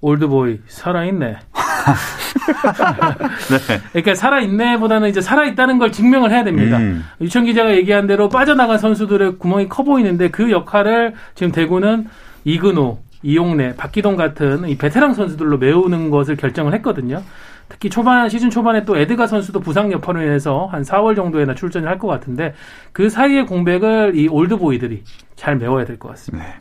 올드보이 0.00 0.60
살아있네. 0.68 1.36
네. 3.68 3.80
그러니까 3.92 4.14
살아 4.14 4.40
있네보다는 4.40 5.08
이제 5.08 5.20
살아 5.20 5.44
있다는 5.44 5.78
걸 5.78 5.92
증명을 5.92 6.30
해야 6.30 6.44
됩니다. 6.44 6.78
음. 6.78 7.04
유천 7.20 7.44
기자가 7.44 7.74
얘기한 7.76 8.06
대로 8.06 8.28
빠져나간 8.28 8.78
선수들의 8.78 9.38
구멍이 9.38 9.68
커 9.68 9.82
보이는데 9.82 10.30
그 10.30 10.50
역할을 10.50 11.14
지금 11.34 11.52
대구는 11.52 12.06
이근호, 12.44 12.98
이용래, 13.22 13.74
박기동 13.76 14.16
같은 14.16 14.68
이 14.68 14.76
베테랑 14.76 15.14
선수들로 15.14 15.58
메우는 15.58 16.10
것을 16.10 16.36
결정을 16.36 16.74
했거든요. 16.74 17.22
특히 17.68 17.90
초반 17.90 18.28
시즌 18.28 18.48
초반에 18.48 18.84
또 18.84 18.96
에드가 18.96 19.26
선수도 19.26 19.58
부상 19.58 19.90
여파로 19.90 20.22
인해서 20.22 20.68
한 20.70 20.82
4월 20.82 21.16
정도에나 21.16 21.54
출전을 21.54 21.88
할 21.88 21.98
것 21.98 22.06
같은데 22.06 22.54
그 22.92 23.08
사이의 23.08 23.46
공백을 23.46 24.12
이 24.14 24.28
올드보이들이 24.28 25.02
잘 25.34 25.56
메워야 25.56 25.84
될 25.84 25.98
것 25.98 26.08
같습니다. 26.10 26.46
네. 26.46 26.54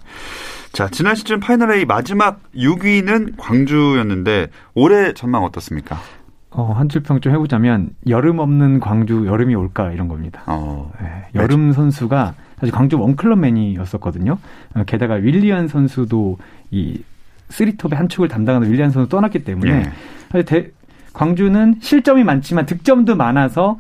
자, 0.76 0.90
지난 0.90 1.16
시즌 1.16 1.40
파이널 1.40 1.72
A 1.72 1.86
마지막 1.86 2.42
6위는 2.54 3.36
광주였는데 3.38 4.48
올해 4.74 5.14
전망 5.14 5.46
어떻습니까? 5.46 5.98
어, 6.52 6.74
한 6.74 6.90
줄평 6.90 7.22
좀 7.22 7.32
해보자면 7.32 7.92
여름 8.10 8.40
없는 8.40 8.82
광주 8.82 9.26
여름이 9.26 9.56
올까 9.56 9.92
이런 9.94 10.10
겁니다. 10.10 10.42
어, 10.48 10.92
네, 11.02 11.08
여름 11.34 11.72
선수가 11.72 12.34
사실 12.60 12.74
광주 12.76 13.00
원클럽맨이었었거든요. 13.00 14.38
어, 14.76 14.84
게다가 14.86 15.14
윌리안 15.16 15.70
선수도 15.70 16.38
이 16.72 17.02
쓰리톱의 17.50 17.98
한 17.98 18.10
축을 18.10 18.28
담당하는 18.28 18.70
윌리안 18.70 18.92
선수 18.92 19.08
떠났기 19.08 19.46
때문에 19.46 19.72
예. 19.72 19.92
사실 20.30 20.44
대- 20.46 20.72
광주는 21.14 21.76
실점이 21.80 22.26
많지만 22.26 22.66
득점도 22.66 23.16
많아서 23.16 23.80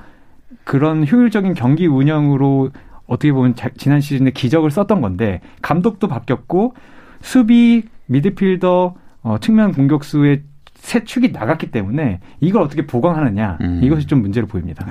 그런 0.63 1.05
효율적인 1.05 1.55
경기 1.55 1.87
운영으로 1.87 2.69
어떻게 3.07 3.31
보면 3.31 3.55
자- 3.55 3.69
지난 3.77 4.01
시즌에 4.01 4.31
기적을 4.31 4.71
썼던 4.71 5.01
건데 5.01 5.41
감독도 5.61 6.07
바뀌었고 6.07 6.73
수비 7.21 7.83
미드필더 8.07 8.95
어, 9.23 9.37
측면 9.39 9.71
공격수의 9.73 10.43
세 10.75 11.03
축이 11.03 11.31
나갔기 11.31 11.71
때문에 11.71 12.19
이걸 12.39 12.61
어떻게 12.61 12.85
보강하느냐 12.85 13.57
음. 13.61 13.79
이것이 13.83 14.05
좀 14.07 14.21
문제로 14.21 14.45
보입니다. 14.47 14.85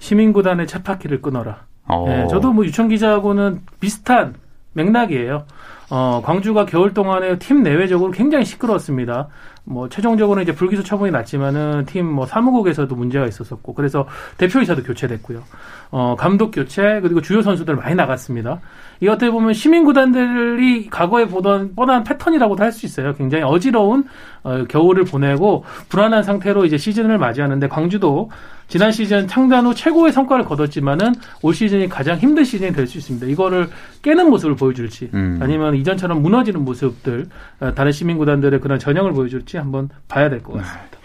시민구단의 0.00 0.66
쳇바퀴를 0.66 1.22
끊어라. 1.22 1.64
어. 1.88 2.04
네, 2.08 2.26
저도 2.28 2.52
뭐 2.52 2.64
유청 2.64 2.88
기자하고는 2.88 3.60
비슷한 3.80 4.34
맥락이에요. 4.74 5.46
어, 5.88 6.20
광주가 6.24 6.66
겨울 6.66 6.92
동안에 6.94 7.38
팀 7.38 7.62
내외적으로 7.62 8.10
굉장히 8.10 8.44
시끄러웠습니다. 8.44 9.28
뭐 9.64 9.88
최종적으로 9.88 10.40
이제 10.42 10.52
불기소 10.52 10.82
처분이 10.84 11.10
났지만은 11.10 11.86
팀 11.86 12.06
뭐 12.06 12.24
사무국에서도 12.26 12.94
문제가 12.94 13.26
있었었고 13.26 13.74
그래서 13.74 14.06
대표이사도 14.38 14.82
교체됐고요. 14.84 15.42
어, 15.90 16.14
감독 16.18 16.50
교체 16.52 17.00
그리고 17.02 17.20
주요 17.20 17.42
선수들 17.42 17.74
많이 17.76 17.94
나갔습니다. 17.94 18.60
이 19.00 19.08
어떻게 19.08 19.30
보면 19.30 19.52
시민 19.54 19.84
구단들이 19.84 20.88
과거에 20.88 21.26
보던 21.26 21.74
뻔한 21.74 22.04
패턴이라고도 22.04 22.62
할 22.62 22.72
수 22.72 22.86
있어요. 22.86 23.14
굉장히 23.14 23.44
어지러운 23.44 24.04
어, 24.42 24.64
겨울을 24.68 25.04
보내고 25.04 25.64
불안한 25.88 26.22
상태로 26.22 26.64
이제 26.64 26.76
시즌을 26.76 27.18
맞이하는데 27.18 27.68
광주도 27.68 28.30
지난 28.68 28.90
시즌 28.92 29.28
창단 29.28 29.64
후 29.66 29.74
최고의 29.74 30.12
성과를 30.12 30.44
거뒀지만은 30.44 31.14
올 31.42 31.54
시즌이 31.54 31.88
가장 31.88 32.18
힘든 32.18 32.44
시즌이 32.44 32.72
될 32.72 32.86
수 32.86 32.98
있습니다. 32.98 33.26
이거를 33.28 33.68
깨는 34.02 34.28
모습을 34.30 34.56
보여줄지 34.56 35.10
음. 35.14 35.38
아니면 35.40 35.74
이전처럼 35.76 36.22
무너지는 36.22 36.64
모습들 36.64 37.26
어, 37.60 37.72
다른 37.74 37.92
시민 37.92 38.16
구단들의 38.18 38.60
그런 38.60 38.78
전형을 38.78 39.12
보여줄지 39.12 39.56
한번 39.56 39.88
봐야 40.08 40.28
될 40.28 40.42
것 40.42 40.54
같습니다. 40.54 40.98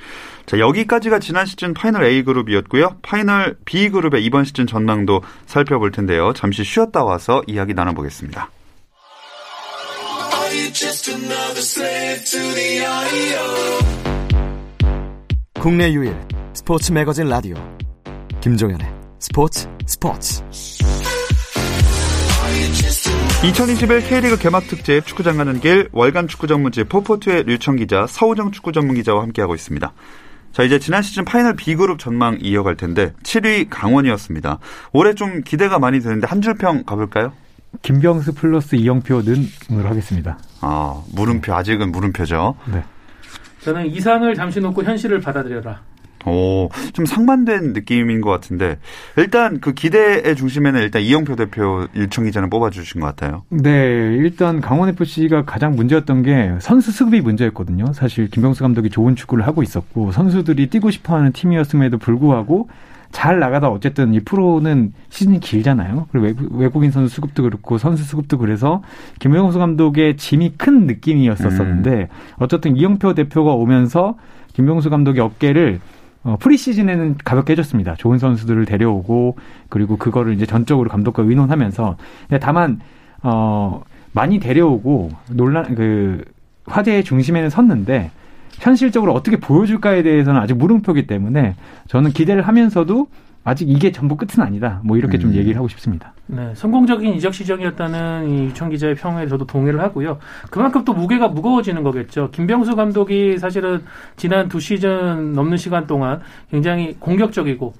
자, 0.48 0.60
여기까지가 0.60 1.20
지난 1.20 1.46
시즌 1.46 1.74
파이널 1.74 2.03
A 2.03 2.24
그룹이었고요. 2.24 2.98
파이널 3.03 3.56
B 3.63 3.89
그룹의 3.89 4.25
이번 4.25 4.44
시즌 4.44 4.68
전망도 4.68 5.22
살펴볼 5.46 5.91
텐데요. 5.91 6.34
잠시 6.34 6.63
쉬었다 6.63 7.03
와서 7.03 7.41
이야기 7.48 7.74
나눠보겠습니다. 7.74 8.50
국내 15.62 15.94
유일 15.94 16.15
스포츠 16.56 16.91
매거진 16.91 17.30
라디오 17.30 17.53
김종현의 18.39 18.91
스포츠 19.20 19.70
스포츠 19.86 20.44
2021 23.46 24.08
K리그 24.08 24.39
개막 24.39 24.63
특집 24.63 25.06
축구장 25.06 25.38
가는 25.38 25.60
길 25.60 25.88
월간 25.91 26.27
축구 26.27 26.48
전문지 26.48 26.84
포포투의 26.86 27.43
류청 27.44 27.75
기자, 27.75 28.08
서호정 28.07 28.51
축구 28.51 28.72
전문 28.72 28.96
기자와 28.96 29.22
함께하고 29.22 29.53
있습니다. 29.53 29.94
자, 30.51 30.63
이제 30.63 30.80
지난 30.80 31.03
시즌 31.03 31.25
파이널 31.25 31.56
B그룹 31.56 32.00
전망 32.00 32.39
이어갈 32.41 32.75
텐데 32.75 33.13
7위 33.22 33.68
강원이었습니다. 33.70 34.58
올해 34.94 35.13
좀 35.13 35.44
기대가 35.44 35.77
많이 35.77 36.00
되는데 36.00 36.25
한 36.25 36.41
줄평 36.41 36.86
가볼까요? 36.86 37.34
김병수 37.84 38.34
플러스 38.34 38.75
이영표는으로 38.75 39.84
하겠습니다. 39.84 40.39
아, 40.62 41.03
물음표 41.13 41.53
아직은 41.53 41.91
물음표죠. 41.91 42.56
네. 42.74 42.84
저는 43.63 43.88
이상을 43.88 44.34
잠시 44.36 44.60
놓고 44.60 44.84
현실을 44.84 45.22
받아들여라. 45.22 45.82
오, 46.25 46.70
좀 46.94 47.06
상반된 47.06 47.74
느낌인 47.74 48.22
것 48.22 48.30
같은데 48.30 48.77
일단 49.18 49.60
그 49.60 49.74
기대의 49.74 50.36
중심에는 50.36 50.80
일단 50.82 51.01
이영표 51.01 51.36
대표 51.36 51.88
일청 51.96 52.25
기자는 52.25 52.50
뽑아주신 52.50 53.01
것 53.01 53.08
같아요. 53.08 53.44
네, 53.50 53.72
일단 54.18 54.62
강원 54.62 54.89
FC가 54.89 55.46
가장 55.46 55.75
문제였던 55.75 56.24
게 56.24 56.51
선수 56.60 56.91
수급이 56.91 57.22
문제였거든요. 57.22 57.94
사실 57.94 58.27
김병수 58.30 58.62
감독이 58.62 58.89
좋은 58.89 59.15
축구를 59.15 59.48
하고 59.48 59.63
있었고 59.63 60.12
선수들이 60.12 60.68
뛰고 60.68 60.91
싶어하는 60.91 61.32
팀이었음에도 61.32 61.98
불구하고 61.98 62.70
잘 63.12 63.39
나가다 63.39 63.70
어쨌든 63.70 64.13
이 64.13 64.20
프로는 64.20 64.94
시즌이 65.10 65.39
길잖아요. 65.39 66.08
그리고 66.12 66.25
외국, 66.25 66.56
외국인 66.56 66.91
선수 66.91 67.13
수급도 67.13 67.44
그렇고 67.44 67.77
선수 67.77 68.03
수급도 68.03 68.38
그래서 68.38 68.82
김병수 69.20 69.60
감독의 69.60 70.18
짐이 70.18 70.54
큰 70.58 70.88
느낌이었었는데 70.88 72.08
어쨌든 72.39 72.78
이영표 72.78 73.13
대표가 73.13 73.54
오면서 73.54 74.15
김병수 74.54 74.89
감독의 74.89 75.21
어깨를 75.21 75.80
어, 76.24 76.38
프리시즌에는 76.39 77.17
가볍게 77.24 77.54
해줬습니다. 77.54 77.95
좋은 77.95 78.19
선수들을 78.19 78.65
데려오고 78.65 79.38
그리고 79.69 79.97
그거를 79.97 80.34
이제 80.34 80.45
전적으로 80.45 80.89
감독과 80.89 81.24
의논하면서 81.24 81.97
근데 82.30 82.39
다만 82.39 82.80
어 83.24 83.82
많이 84.13 84.39
데려오고 84.39 85.10
논란 85.32 85.76
그 85.76 86.24
화제의 86.65 87.04
중심에는 87.04 87.50
섰는데 87.50 88.12
현실적으로 88.62 89.13
어떻게 89.13 89.38
보여줄까에 89.38 90.04
대해서는 90.04 90.39
아직 90.39 90.56
물음표기 90.56 91.08
때문에 91.08 91.56
저는 91.88 92.12
기대를 92.12 92.43
하면서도 92.47 93.08
아직 93.43 93.67
이게 93.67 93.91
전부 93.91 94.15
끝은 94.15 94.45
아니다. 94.45 94.82
뭐 94.84 94.97
이렇게 94.97 95.17
좀 95.17 95.32
음. 95.32 95.36
얘기를 95.36 95.58
하고 95.58 95.67
싶습니다. 95.67 96.13
네, 96.28 96.54
성공적인 96.54 97.15
이적 97.15 97.34
시정이었다는 97.34 98.30
이 98.30 98.43
유청 98.45 98.69
기자의 98.69 98.93
평에 98.93 99.28
저도 99.28 99.47
동의를 99.47 99.82
하고요. 99.82 100.19
그만큼 100.52 100.86
또 100.86 100.93
무게가 100.93 101.28
무거워지는 101.28 101.82
거겠죠. 101.82 102.30
김병수 102.32 102.76
감독이 102.76 103.39
사실은 103.39 103.82
지난 104.15 104.47
두 104.47 104.60
시즌 104.60 105.34
넘는 105.34 105.58
시간 105.58 105.88
동안 105.88 106.21
굉장히 106.52 106.95
공격적이고 107.00 107.74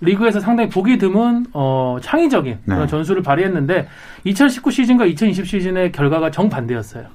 리그에서 0.00 0.38
상당히 0.38 0.68
보기 0.68 0.98
드문 0.98 1.46
어, 1.52 1.96
창의적인 2.00 2.58
그런 2.64 2.80
네. 2.82 2.86
전술을 2.86 3.22
발휘했는데 3.22 3.88
2019 4.22 4.70
시즌과 4.70 5.06
2020 5.06 5.48
시즌의 5.48 5.90
결과가 5.90 6.30
정반대였어요. 6.30 7.06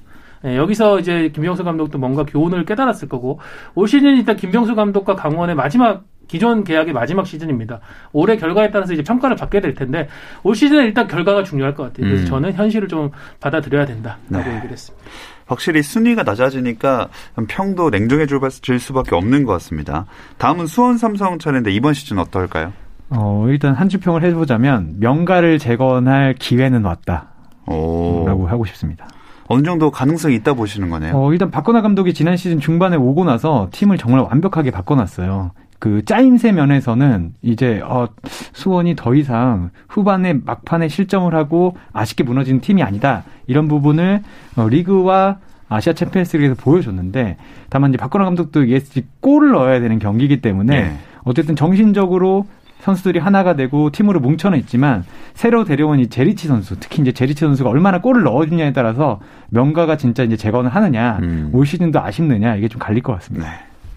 네, 0.44 0.58
여기서 0.58 1.00
이제 1.00 1.30
김병수 1.30 1.64
감독도 1.64 1.96
뭔가 1.96 2.22
교훈을 2.24 2.66
깨달았을 2.66 3.08
거고 3.08 3.40
올 3.74 3.88
시즌 3.88 4.14
일단 4.18 4.36
김병수 4.36 4.74
감독과 4.74 5.16
강원의 5.16 5.54
마지막 5.54 6.04
기존 6.28 6.64
계약의 6.64 6.92
마지막 6.92 7.26
시즌입니다. 7.26 7.80
올해 8.12 8.36
결과에 8.36 8.70
따라서 8.70 8.92
이제 8.92 9.02
평가를 9.02 9.36
받게 9.36 9.60
될 9.60 9.74
텐데 9.74 10.06
올 10.42 10.54
시즌은 10.54 10.84
일단 10.84 11.06
결과가 11.06 11.44
중요할 11.44 11.74
것 11.74 11.84
같아요. 11.84 12.06
그래서 12.06 12.24
음. 12.24 12.26
저는 12.26 12.52
현실을 12.52 12.88
좀 12.88 13.10
받아들여야 13.40 13.86
된다라고 13.86 14.20
네. 14.28 14.38
얘기를 14.56 14.70
했습니다. 14.70 15.06
확실히 15.46 15.82
순위가 15.82 16.24
낮아지니까 16.24 17.08
평도 17.48 17.88
냉정해질 17.88 18.38
수밖에 18.80 19.14
없는 19.14 19.44
것 19.44 19.52
같습니다. 19.52 20.04
다음은 20.36 20.66
수원 20.66 20.98
삼성 20.98 21.38
차례인데 21.38 21.70
이번 21.70 21.94
시즌 21.94 22.18
어떨까요? 22.18 22.72
어 23.10 23.46
일단 23.48 23.74
한 23.74 23.88
주평을 23.88 24.22
해보자면 24.24 24.96
명가를 24.98 25.58
재건할 25.58 26.34
기회는 26.38 26.84
왔다라고 26.84 27.28
오, 27.66 28.46
하고 28.46 28.64
싶습니다. 28.66 29.06
어느 29.46 29.62
정도 29.62 29.90
가능성이 29.90 30.34
있다 30.36 30.54
보시는 30.54 30.90
거네요. 30.90 31.16
어, 31.16 31.32
일단 31.32 31.50
박건하 31.50 31.82
감독이 31.82 32.14
지난 32.14 32.36
시즌 32.36 32.60
중반에 32.60 32.96
오고 32.96 33.24
나서 33.24 33.68
팀을 33.72 33.98
정말 33.98 34.20
완벽하게 34.22 34.70
바꿔놨어요. 34.70 35.52
그 35.78 36.02
짜임새 36.04 36.52
면에서는 36.52 37.34
이제 37.42 37.82
어, 37.84 38.08
수원이 38.54 38.96
더 38.96 39.14
이상 39.14 39.70
후반에 39.88 40.32
막판에 40.44 40.88
실점을 40.88 41.34
하고 41.34 41.76
아쉽게 41.92 42.24
무너진 42.24 42.60
팀이 42.60 42.82
아니다 42.82 43.24
이런 43.46 43.68
부분을 43.68 44.22
어, 44.56 44.66
리그와 44.66 45.38
아시아 45.68 45.92
챔피언스리그에서 45.92 46.54
보여줬는데 46.54 47.36
다만 47.68 47.90
이제 47.90 47.98
박건하 47.98 48.24
감독도 48.24 48.64
ESG 48.64 49.06
골을 49.20 49.52
넣어야 49.52 49.80
되는 49.80 49.98
경기이기 49.98 50.40
때문에 50.40 50.82
네. 50.84 50.98
어쨌든 51.24 51.56
정신적으로 51.56 52.46
선수들이 52.84 53.18
하나가 53.18 53.56
되고 53.56 53.90
팀으로 53.90 54.20
뭉쳐는 54.20 54.58
있지만 54.58 55.04
새로 55.32 55.64
데려온 55.64 56.00
이 56.00 56.08
제리치 56.08 56.48
선수 56.48 56.78
특히 56.78 57.00
이제 57.00 57.12
제리치 57.12 57.40
선수가 57.40 57.70
얼마나 57.70 58.02
골을 58.02 58.22
넣어주냐에 58.24 58.74
따라서 58.74 59.20
명가가 59.48 59.96
진짜 59.96 60.22
이제 60.22 60.36
재건을 60.36 60.70
하느냐 60.70 61.18
음. 61.22 61.50
올 61.54 61.64
시즌도 61.64 62.00
아쉽느냐 62.00 62.56
이게 62.56 62.68
좀 62.68 62.78
갈릴 62.78 63.02
것 63.02 63.14
같습니다. 63.14 63.48
네. 63.48 63.56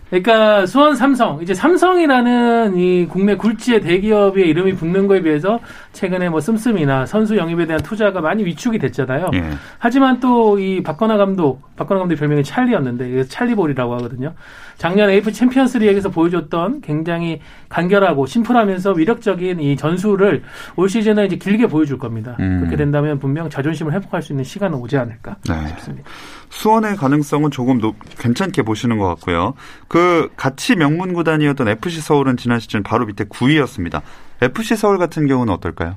그러니까 0.10 0.66
수원 0.66 0.96
삼성 0.96 1.42
이제 1.42 1.54
삼성이라는 1.54 2.78
이 2.78 3.08
국내 3.08 3.36
굴지의 3.36 3.82
대기업의 3.82 4.48
이름이 4.48 4.74
붙는 4.76 5.08
거에 5.08 5.22
비해서 5.22 5.60
최근에 5.94 6.30
뭐 6.30 6.40
씀씀이나 6.40 7.06
선수 7.06 7.38
영입에 7.38 7.66
대한 7.66 7.82
투자가 7.82 8.22
많이 8.22 8.46
위축이 8.46 8.80
됐잖아요. 8.80 9.32
예. 9.34 9.52
하지만 9.80 10.20
또 10.20 10.58
이 10.58 10.82
박건하 10.82 11.18
감독 11.18 11.62
박건하 11.76 12.02
감독의 12.02 12.18
별명이 12.18 12.44
찰리였는데 12.44 13.26
찰리볼이라고 13.26 13.94
하거든요. 13.96 14.34
작년 14.78 15.10
AFC 15.10 15.32
챔피언스 15.32 15.78
리그에서 15.80 16.10
보여줬던 16.10 16.82
굉장히 16.82 17.40
간결하고 17.70 18.26
심플하면서 18.26 18.94
위력적인 18.94 19.60
이 19.60 19.76
전술을 19.76 20.44
올 20.76 20.90
시즌에 20.90 21.26
이제 21.26 21.36
길게 21.36 21.68
보여줄 21.68 21.98
겁니다. 21.98 22.36
음. 22.40 22.60
그렇게 22.60 22.76
된다면 22.76 23.20
분명 23.20 23.50
자존심을 23.50 23.94
회복할 23.94 24.22
수 24.22 24.34
있는 24.34 24.44
시간은 24.44 24.78
오지 24.78 24.98
않을까 24.98 25.38
네. 25.48 25.68
싶습니다. 25.70 26.10
수원의 26.50 26.96
가능성은 26.96 27.52
조금 27.52 27.80
높, 27.80 27.96
괜찮게 28.18 28.62
보시는 28.64 28.98
것 28.98 29.08
같고요. 29.08 29.54
그 29.88 29.97
같이 30.36 30.76
명문 30.76 31.14
구단이었던 31.14 31.68
FC 31.68 32.02
서울은 32.02 32.38
지난 32.38 32.60
시즌 32.60 32.84
바로 32.84 33.06
밑에 33.06 33.26
9위였습니다. 33.26 34.02
FC 34.42 34.76
서울 34.76 34.98
같은 34.98 35.28
경우는 35.28 35.54
어떨까요? 35.54 35.96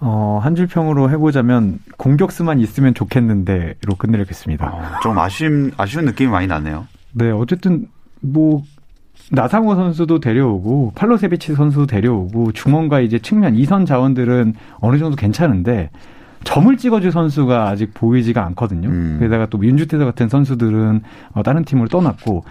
어, 0.00 0.40
한 0.42 0.54
줄 0.54 0.66
평으로 0.66 1.10
해보자면 1.10 1.78
공격수만 1.96 2.58
있으면 2.60 2.94
좋겠는데로 2.94 3.94
끝내겠습니다. 3.96 4.66
어, 4.66 4.82
좀 5.02 5.18
아쉬운 5.18 5.72
아쉬운 5.76 6.04
느낌이 6.04 6.30
많이 6.30 6.46
나네요. 6.46 6.86
네, 7.12 7.30
어쨌든 7.30 7.86
뭐 8.20 8.62
나상호 9.30 9.74
선수도 9.76 10.20
데려오고 10.20 10.92
팔로세비치 10.96 11.54
선수도 11.54 11.86
데려오고 11.86 12.52
중원과 12.52 13.00
이제 13.00 13.18
측면 13.18 13.54
이선 13.54 13.86
자원들은 13.86 14.54
어느 14.80 14.98
정도 14.98 15.16
괜찮은데 15.16 15.90
점을 16.42 16.76
찍어줄 16.76 17.10
선수가 17.10 17.68
아직 17.68 17.94
보이지가 17.94 18.44
않거든요. 18.46 18.88
음. 18.88 19.16
게다가 19.20 19.46
또 19.46 19.64
윤주태서 19.64 20.04
같은 20.04 20.28
선수들은 20.28 21.00
어, 21.32 21.42
다른 21.42 21.64
팀으로 21.64 21.88
떠났고 21.88 22.44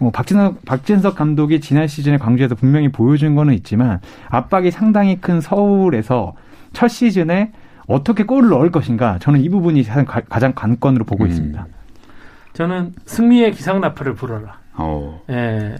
어, 0.00 0.10
박진석, 0.10 0.64
박진석 0.64 1.14
감독이 1.14 1.60
지난 1.60 1.86
시즌에 1.86 2.18
광주에서 2.18 2.54
분명히 2.54 2.88
보여준 2.88 3.34
거는 3.34 3.54
있지만 3.54 4.00
압박이 4.28 4.70
상당히 4.70 5.20
큰 5.20 5.40
서울에서 5.40 6.34
첫 6.72 6.88
시즌에 6.88 7.52
어떻게 7.86 8.24
골을 8.24 8.50
넣을 8.50 8.70
것인가 8.70 9.18
저는 9.18 9.40
이 9.40 9.48
부분이 9.48 9.82
가장, 9.82 10.04
가장 10.04 10.52
관건으로 10.54 11.04
보고 11.04 11.24
음. 11.24 11.28
있습니다. 11.28 11.66
저는 12.52 12.92
승리의 13.06 13.52
기상나팔을 13.52 14.14
불어라. 14.14 14.58
어. 14.74 15.20
예, 15.30 15.76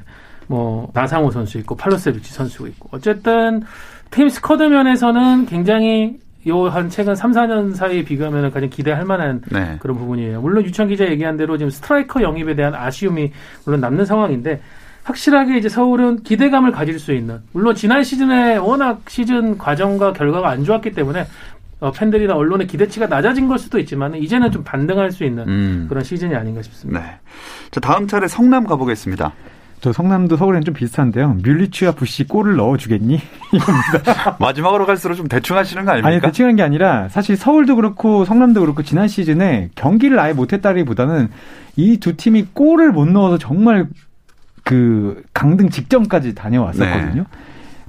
뭐 0.47 0.91
나상호 0.95 1.31
선수 1.31 1.59
있고 1.59 1.77
팔로세비치 1.77 2.33
선수가 2.33 2.69
있고 2.71 2.89
어쨌든 2.93 3.63
팀 4.11 4.29
스쿼드 4.29 4.63
면에서는 4.63 5.47
굉장히 5.47 6.19
요 6.49 6.69
한 6.69 6.89
최근 6.89 7.15
3, 7.15 7.33
4년 7.33 7.75
사이에 7.75 8.03
비교하면 8.05 8.51
가장 8.51 8.69
기대할 8.71 9.05
만한 9.05 9.41
네. 9.51 9.77
그런 9.81 9.97
부분이에요. 9.97 10.41
물론 10.41 10.65
류청 10.65 10.89
기자 10.89 11.07
얘기한 11.09 11.37
대로 11.37 11.57
지금 11.57 11.71
스트라이커 11.71 12.23
영입에 12.23 12.55
대한 12.55 12.75
아쉬움이 12.75 13.33
물론 13.65 13.81
남는 13.81 14.05
상황인데 14.05 14.61
확실하게 15.05 15.57
이제 15.59 15.69
서울은 15.69 16.23
기대감을 16.23 16.71
가질 16.73 16.99
수 16.99 17.13
있는 17.15 17.41
물론 17.53 17.75
지난 17.75 18.03
시즌에 18.05 18.57
워낙 18.57 19.01
시즌 19.09 19.57
과정과 19.57 20.13
결과가 20.13 20.51
안 20.51 20.65
좋았기 20.65 20.93
때문에 20.93 21.27
어, 21.81 21.93
팬들이나 21.93 22.35
언론의 22.35 22.67
기대치가 22.67 23.07
낮아진 23.07 23.47
걸 23.49 23.59
수도 23.59 23.79
있지만 23.79 24.15
이제는 24.17 24.51
좀 24.51 24.65
반등할 24.65 25.13
수 25.13 25.25
있는 25.25 25.49
음. 25.49 25.87
그런 25.89 26.03
시즌이 26.03 26.35
아닌가 26.35 26.61
싶습니다. 26.61 27.01
네. 27.01 27.07
자, 27.71 27.81
다음 27.81 28.07
차례 28.09 28.27
성남 28.27 28.65
가보겠습니다. 28.67 29.33
저 29.81 29.93
성남도 29.93 30.37
서울에는 30.37 30.65
좀 30.65 30.75
비슷한데요. 30.75 31.39
뮬리치와 31.45 31.93
부시 31.93 32.25
골을 32.27 32.57
넣어주겠니? 32.57 33.21
마지막으로 34.41 34.87
갈수록 34.87 35.15
좀 35.15 35.29
대충 35.29 35.57
하시는 35.57 35.85
거 35.85 35.93
아닙니까? 35.93 36.09
아니 36.09 36.21
대칭한 36.21 36.57
게 36.57 36.63
아니라 36.63 37.09
사실 37.09 37.37
서울도 37.37 37.77
그렇고 37.77 38.25
성남도 38.25 38.61
그렇고 38.61 38.83
지난 38.83 39.07
시즌에 39.09 39.71
경기를 39.75 40.19
아예 40.19 40.33
못했다기보다는 40.33 41.29
이 41.77 41.99
두 41.99 42.17
팀이 42.17 42.47
골을 42.55 42.91
못 42.93 43.07
넣어서 43.09 43.39
정말 43.39 43.87
그 44.65 45.23
강등 45.33 45.71
직전까지 45.71 46.35
다녀왔었거든요. 46.35 47.25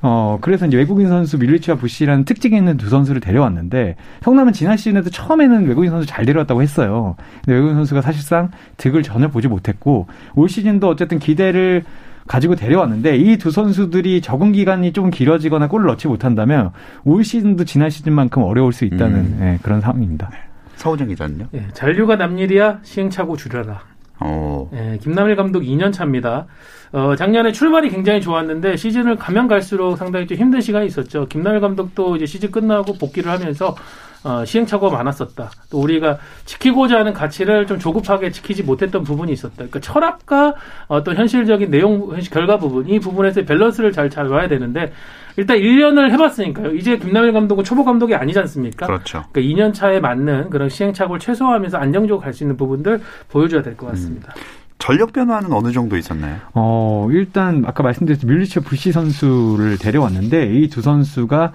어 0.01 0.37
그래서 0.41 0.65
이제 0.65 0.77
외국인 0.77 1.07
선수 1.09 1.37
밀리치와 1.37 1.77
부시라는 1.77 2.23
특징이 2.25 2.55
있는 2.57 2.77
두 2.77 2.89
선수를 2.89 3.19
데려왔는데 3.21 3.95
성남은 4.21 4.53
지난 4.53 4.77
시즌에도 4.77 5.09
처음에는 5.09 5.67
외국인 5.67 5.91
선수 5.91 6.07
잘 6.07 6.25
데려왔다고 6.25 6.61
했어요. 6.61 7.15
근데 7.43 7.55
외국인 7.55 7.75
선수가 7.75 8.01
사실상 8.01 8.51
득을 8.77 9.03
전혀 9.03 9.27
보지 9.27 9.47
못했고 9.47 10.07
올 10.35 10.47
시즌도 10.47 10.87
어쨌든 10.87 11.19
기대를 11.19 11.83
가지고 12.27 12.55
데려왔는데 12.55 13.17
이 13.17 13.37
두 13.37 13.49
선수들이 13.51 14.21
적응 14.21 14.51
기간이 14.51 14.93
좀 14.93 15.09
길어지거나 15.09 15.67
골을 15.67 15.87
넣지 15.87 16.07
못한다면 16.07 16.71
올 17.03 17.23
시즌도 17.23 17.65
지난 17.65 17.89
시즌만큼 17.89 18.43
어려울 18.43 18.71
수 18.71 18.85
있다는 18.85 19.15
음. 19.19 19.39
예, 19.41 19.59
그런 19.63 19.81
상황입니다. 19.81 20.29
서우정 20.75 21.07
기자는요? 21.07 21.47
예, 21.55 21.65
잔류가 21.73 22.15
남일이야 22.17 22.79
시행착오 22.83 23.35
줄여라. 23.35 23.81
어. 24.19 24.69
예, 24.73 24.97
김남일 25.01 25.35
감독 25.35 25.61
2년 25.61 25.93
차입니다. 25.93 26.47
어, 26.91 27.15
작년에 27.15 27.51
출발이 27.51 27.89
굉장히 27.89 28.21
좋았는데 28.21 28.75
시즌을 28.75 29.15
가면 29.15 29.47
갈수록 29.47 29.95
상당히 29.95 30.27
좀 30.27 30.37
힘든 30.37 30.61
시간이 30.61 30.87
있었죠. 30.87 31.27
김남일 31.27 31.61
감독도 31.61 32.15
이제 32.15 32.25
시즌 32.25 32.51
끝나고 32.51 32.93
복귀를 32.93 33.31
하면서 33.31 33.75
어, 34.23 34.43
시행착오가 34.43 34.95
많았었다. 34.97 35.49
또 35.69 35.79
우리가 35.79 36.17
지키고자 36.45 36.97
하는 36.99 37.13
가치를 37.13 37.65
좀 37.67 37.79
조급하게 37.79 38.31
지키지 38.31 38.63
못했던 38.63 39.03
부분이 39.03 39.31
있었다. 39.31 39.55
그러니까 39.55 39.79
철학과 39.79 40.53
어떤 40.87 41.15
현실적인 41.15 41.69
내용, 41.71 42.11
현실 42.11 42.31
결과 42.33 42.57
부분, 42.57 42.87
이 42.89 42.99
부분에서 42.99 43.43
밸런스를 43.43 43.91
잘 43.91 44.09
잡아야 44.09 44.47
되는데 44.47 44.91
일단 45.37 45.57
1년을 45.57 46.11
해봤으니까요. 46.11 46.73
이제 46.75 46.97
김남일 46.97 47.31
감독은 47.31 47.63
초보 47.63 47.85
감독이 47.85 48.13
아니지 48.13 48.37
않습니까? 48.39 48.87
그렇죠. 48.87 49.23
그러니까 49.31 49.41
2년 49.63 49.73
차에 49.73 50.01
맞는 50.01 50.49
그런 50.49 50.67
시행착오를 50.67 51.19
최소화하면서 51.19 51.77
안정적으로 51.77 52.19
갈 52.21 52.33
수 52.33 52.43
있는 52.43 52.57
부분들 52.57 52.99
보여줘야 53.29 53.61
될 53.61 53.77
것 53.77 53.87
같습니다. 53.87 54.33
전력 54.79 55.11
변화는 55.13 55.51
어느 55.53 55.71
정도 55.71 55.97
있었나요? 55.97 56.37
어, 56.53 57.07
일단 57.11 57.63
아까 57.65 57.83
말씀드렸듯이 57.83 58.25
밀리치와 58.27 58.63
부시 58.65 58.91
선수를 58.91 59.77
데려왔는데 59.77 60.53
이 60.55 60.69
두 60.69 60.81
선수가 60.81 61.53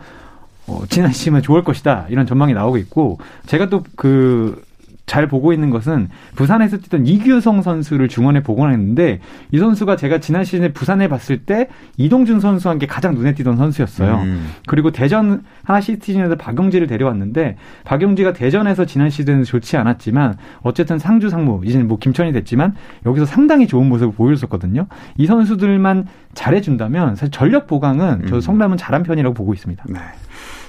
어, 0.66 0.82
지난 0.88 1.12
시즌에 1.12 1.40
좋을 1.40 1.64
것이다 1.64 2.06
이런 2.08 2.26
전망이 2.26 2.54
나오고 2.54 2.78
있고 2.78 3.18
제가 3.46 3.68
또그 3.68 4.62
잘 5.06 5.28
보고 5.28 5.52
있는 5.52 5.70
것은 5.70 6.08
부산에서 6.34 6.78
뛰던 6.78 7.06
이규성 7.06 7.62
선수를 7.62 8.08
중원에 8.08 8.42
복원했는데 8.42 9.20
이 9.52 9.58
선수가 9.58 9.96
제가 9.96 10.18
지난 10.18 10.44
시즌에 10.44 10.72
부산에 10.72 11.08
봤을 11.08 11.38
때 11.38 11.68
이동준 11.98 12.40
선수와 12.40 12.72
함께 12.72 12.86
가장 12.86 13.14
눈에 13.14 13.34
띄던 13.34 13.56
선수였어요. 13.56 14.22
음. 14.22 14.48
그리고 14.66 14.92
대전 14.92 15.42
하나 15.62 15.80
시티즌에서 15.80 16.36
박용지를 16.36 16.86
데려왔는데 16.86 17.56
박용지가 17.84 18.32
대전에서 18.32 18.86
지난 18.86 19.10
시즌은 19.10 19.44
좋지 19.44 19.76
않았지만 19.76 20.36
어쨌든 20.62 20.98
상주 20.98 21.28
상무 21.28 21.62
이제는 21.64 21.86
뭐 21.86 21.98
김천이 21.98 22.32
됐지만 22.32 22.74
여기서 23.04 23.26
상당히 23.26 23.66
좋은 23.66 23.86
모습을 23.88 24.14
보여줬었거든요. 24.14 24.86
이 25.18 25.26
선수들만 25.26 26.06
잘해준다면 26.32 27.16
사실 27.16 27.30
전력 27.30 27.66
보강은 27.66 28.24
저 28.28 28.36
음. 28.36 28.40
성남은 28.40 28.78
잘한 28.78 29.02
편이라고 29.02 29.34
보고 29.34 29.52
있습니다. 29.52 29.84
네. 29.90 30.00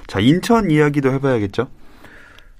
자, 0.07 0.19
인천 0.19 0.69
이야기도 0.69 1.11
해봐야겠죠? 1.13 1.67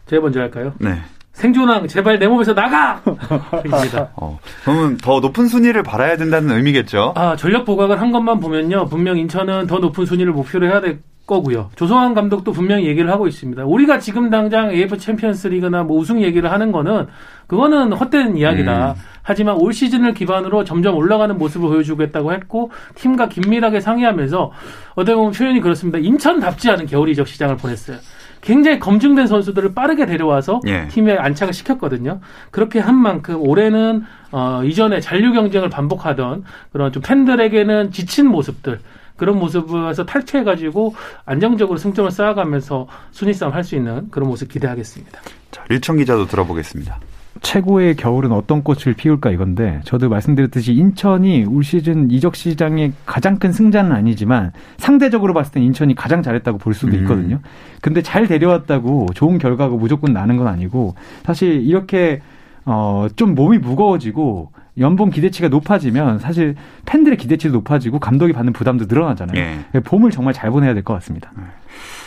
제가 0.08 0.22
먼저 0.22 0.40
할까요? 0.42 0.74
네. 0.80 1.02
생존왕 1.34 1.88
제발 1.88 2.18
내 2.18 2.28
몸에서 2.28 2.54
나가! 2.54 3.02
입니다. 3.66 4.10
어, 4.16 4.40
그러면 4.64 4.96
더 4.98 5.20
높은 5.20 5.48
순위를 5.48 5.84
바라야 5.84 6.16
된다는 6.16 6.56
의미겠죠? 6.56 7.12
아 7.16 7.36
전력 7.36 7.66
보강을 7.66 8.00
한 8.00 8.12
것만 8.14 8.40
보면요 8.40 8.86
분명 8.86 9.18
인천은 9.18 9.68
더 9.68 9.80
높은 9.80 10.06
순위를 10.06 10.32
목표로 10.32 10.68
해야 10.68 10.80
될 10.80 11.02
거고요. 11.26 11.72
조성환 11.76 12.14
감독도 12.14 12.52
분명히 12.52 12.86
얘기를 12.86 13.10
하고 13.10 13.28
있습니다. 13.28 13.66
우리가 13.66 14.00
지금 14.00 14.30
당장 14.30 14.70
AFC 14.72 14.98
챔피언스 14.98 15.48
리그나 15.48 15.84
뭐 15.84 15.98
우승 15.98 16.22
얘기를 16.22 16.52
하는 16.52 16.72
거는 16.72 17.08
그거는 17.48 17.94
헛된 17.94 18.38
이야기다. 18.38 18.92
음. 18.92 18.96
하지만 19.24 19.56
올 19.56 19.74
시즌을 19.74 20.14
기반으로 20.14 20.64
점점 20.64 20.96
올라가는 20.96 21.36
모습을 21.36 21.70
보여주겠다고 21.70 22.34
했고 22.34 22.72
팀과 22.94 23.30
긴밀하게 23.30 23.80
상의하면서 23.80 24.52
어떻게 24.94 25.16
보면 25.16 25.32
표현이 25.32 25.62
그렇습니다. 25.62 25.98
인천답지 25.98 26.70
않은 26.70 26.86
겨울 26.86 27.10
이적 27.10 27.28
시장을 27.28 27.58
보냈어요. 27.58 27.98
굉장히 28.42 28.78
검증된 28.78 29.26
선수들을 29.26 29.74
빠르게 29.74 30.06
데려와서 30.06 30.62
예. 30.68 30.88
팀에 30.90 31.18
안착을 31.18 31.52
시켰거든요. 31.52 32.20
그렇게 32.52 32.80
한 32.80 32.94
만큼 32.96 33.42
올해는 33.42 34.04
어, 34.32 34.62
이전에 34.64 35.00
잔류 35.00 35.34
경쟁을 35.34 35.70
반복하던 35.70 36.44
그런 36.72 36.92
좀 36.92 37.02
팬들에게는 37.02 37.90
지친 37.90 38.28
모습들 38.28 38.80
그런 39.18 39.40
모습에서 39.40 40.06
탈퇴해가지고 40.06 40.94
안정적으로 41.26 41.78
승점을 41.78 42.10
쌓아가면서 42.12 42.88
순위 43.12 43.34
싸움 43.34 43.54
할 43.54 43.64
수 43.64 43.76
있는 43.76 44.10
그런 44.12 44.28
모습 44.30 44.50
기대하겠습니다. 44.50 45.20
자, 45.52 45.64
류청 45.70 45.98
기자도 45.98 46.26
들어보겠습니다. 46.28 47.00
최고의 47.42 47.96
겨울은 47.96 48.32
어떤 48.32 48.64
꽃을 48.64 48.94
피울까 48.96 49.30
이건데 49.32 49.82
저도 49.84 50.08
말씀드렸듯이 50.08 50.74
인천이 50.74 51.46
올 51.46 51.64
시즌 51.66 52.10
이적 52.10 52.36
시장의 52.36 52.94
가장 53.06 53.40
큰 53.40 53.52
승자는 53.52 53.92
아니지만 53.92 54.52
상대적으로 54.78 55.34
봤을 55.34 55.52
땐 55.54 55.64
인천이 55.64 55.96
가장 55.96 56.22
잘했다고 56.22 56.60
볼 56.60 56.74
수도 56.74 56.96
음. 56.96 57.02
있거든요. 57.02 57.40
근데 57.82 58.02
잘 58.02 58.28
데려왔다고 58.28 59.08
좋은 59.16 59.38
결과가 59.38 59.76
무조건 59.76 60.14
나는 60.14 60.38
건 60.38 60.48
아니고 60.48 60.96
사실 61.24 61.62
이렇게 61.66 62.22
어 62.66 63.08
좀 63.16 63.36
몸이 63.36 63.58
무거워지고 63.60 64.52
연봉 64.78 65.10
기대치가 65.10 65.48
높아지면 65.48 66.20
사실 66.20 66.56
팬들의 66.86 67.18
기대치도 67.18 67.54
높아지고 67.54 68.00
감독이 68.00 68.34
받는 68.34 68.54
부담도 68.54 68.86
늘어나잖아요. 68.90 69.40
예. 69.74 69.80
봄을 69.80 70.12
정말 70.12 70.34
잘 70.34 70.52
보내야 70.52 70.74
될 70.74 70.84
것 70.84 70.94
같습니다. 70.96 71.32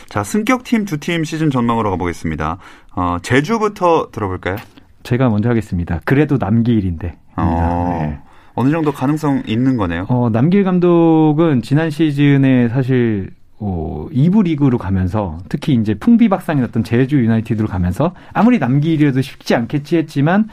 자, 0.09 0.23
승격팀 0.25 0.85
두 0.85 0.99
팀 0.99 1.25
시즌 1.25 1.51
전망으로 1.51 1.91
가보겠습니다. 1.91 2.59
어, 2.95 3.17
제주부터 3.23 4.09
들어볼까요? 4.13 4.57
제가 5.03 5.29
먼저 5.29 5.49
하겠습니다. 5.51 6.01
그래도 6.05 6.37
남기일인데. 6.39 7.17
어, 7.37 7.99
네. 8.03 8.19
어느 8.55 8.71
정도 8.71 8.93
가능성 8.93 9.45
있는 9.47 9.77
거네요. 9.77 10.07
어, 10.09 10.29
남길 10.31 10.65
감독은 10.65 11.63
지난 11.63 11.91
시즌에 11.91 12.69
사실 12.69 13.31
어, 13.61 14.07
2부 14.13 14.45
리그로 14.45 14.79
가면서 14.79 15.39
특히 15.49 15.75
이제 15.75 15.95
풍비박산이 15.95 16.61
났던 16.61 16.85
제주 16.85 17.19
유나이티드로 17.23 17.67
가면서 17.69 18.15
아무리 18.33 18.59
남기일이라도 18.59 19.21
쉽지 19.23 19.55
않겠지 19.55 19.97
했지만 19.97 20.49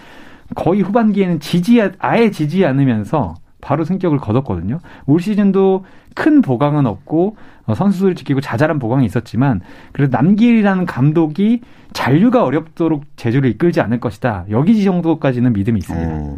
거의 0.54 0.82
후반기에는 0.82 1.40
지지 1.40 1.82
아예 2.00 2.30
지지 2.30 2.66
않으면서 2.66 3.36
바로 3.62 3.84
승격을 3.84 4.20
거뒀거든요. 4.20 4.80
올 5.08 5.20
시즌도 5.20 5.86
큰 6.14 6.42
보강은 6.42 6.86
없고 6.86 7.36
어, 7.66 7.74
선수들 7.74 8.14
지키고 8.14 8.40
자잘한 8.40 8.78
보강이 8.78 9.06
있었지만 9.06 9.62
그래도 9.92 10.16
남길이라는 10.16 10.86
감독이 10.86 11.62
잔류가 11.94 12.44
어렵도록 12.44 13.06
제주를 13.16 13.50
이끌지 13.50 13.82
않을 13.82 14.00
것이다. 14.00 14.46
여기 14.52 14.84
정도까지는 14.84 15.54
믿음이 15.54 15.80
있습니다. 15.80 16.10
어. 16.12 16.38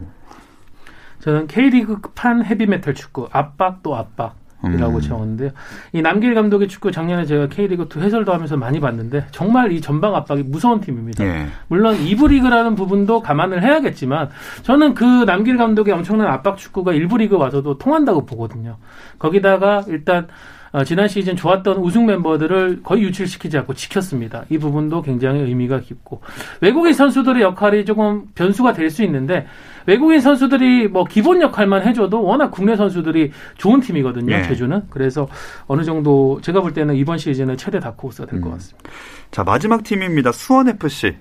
저는 1.19 1.47
K리그 1.47 1.99
판 2.15 2.45
헤비메탈 2.45 2.93
축구 2.93 3.27
압박 3.31 3.83
또 3.83 3.97
압박 3.97 4.35
이라고 4.63 4.95
음. 4.95 5.01
적었는데요. 5.01 5.51
이 5.93 6.01
남길 6.01 6.33
감독의 6.33 6.67
축구 6.67 6.91
작년에 6.91 7.25
제가 7.25 7.47
K리그 7.47 7.87
2 7.95 8.01
해설도 8.01 8.33
하면서 8.33 8.57
많이 8.57 8.79
봤는데 8.79 9.27
정말 9.31 9.71
이 9.71 9.81
전방 9.81 10.15
압박이 10.15 10.43
무서운 10.43 10.81
팀입니다. 10.81 11.23
예. 11.23 11.45
물론 11.67 11.95
이부 11.95 12.27
리그라는 12.27 12.75
부분도 12.75 13.21
감안을 13.21 13.61
해야겠지만 13.61 14.29
저는 14.63 14.95
그 14.95 15.03
남길 15.25 15.57
감독의 15.57 15.93
엄청난 15.93 16.27
압박 16.27 16.57
축구가 16.57 16.93
일부 16.93 17.17
리그 17.17 17.37
와서도 17.37 17.77
통한다고 17.77 18.25
보거든요. 18.25 18.77
거기다가 19.19 19.83
일단 19.87 20.27
어, 20.71 20.83
지난 20.83 21.07
시즌 21.07 21.35
좋았던 21.35 21.77
우승 21.77 22.05
멤버들을 22.05 22.81
거의 22.83 23.03
유출시키지 23.03 23.57
않고 23.59 23.73
지켰습니다. 23.73 24.43
이 24.49 24.57
부분도 24.57 25.01
굉장히 25.01 25.41
의미가 25.41 25.79
깊고 25.79 26.21
외국인 26.61 26.93
선수들의 26.93 27.41
역할이 27.41 27.85
조금 27.85 28.25
변수가 28.35 28.73
될 28.73 28.87
수 28.87 29.03
있는데 29.03 29.45
외국인 29.85 30.19
선수들이 30.21 30.87
뭐 30.87 31.03
기본 31.03 31.41
역할만 31.41 31.85
해줘도 31.85 32.23
워낙 32.23 32.51
국내 32.51 32.75
선수들이 32.75 33.31
좋은 33.57 33.79
팀이거든요. 33.81 34.33
예. 34.33 34.43
제주는 34.43 34.81
그래서 34.89 35.27
어느 35.67 35.83
정도 35.83 36.39
제가 36.41 36.61
볼 36.61 36.73
때는 36.73 36.95
이번 36.95 37.17
시즌에 37.17 37.55
최대 37.57 37.79
다크호스가 37.79 38.27
될것 38.27 38.47
음. 38.49 38.53
같습니다. 38.53 38.89
자, 39.31 39.43
마지막 39.43 39.83
팀입니다. 39.83 40.31
수원 40.31 40.69
FC. 40.69 41.15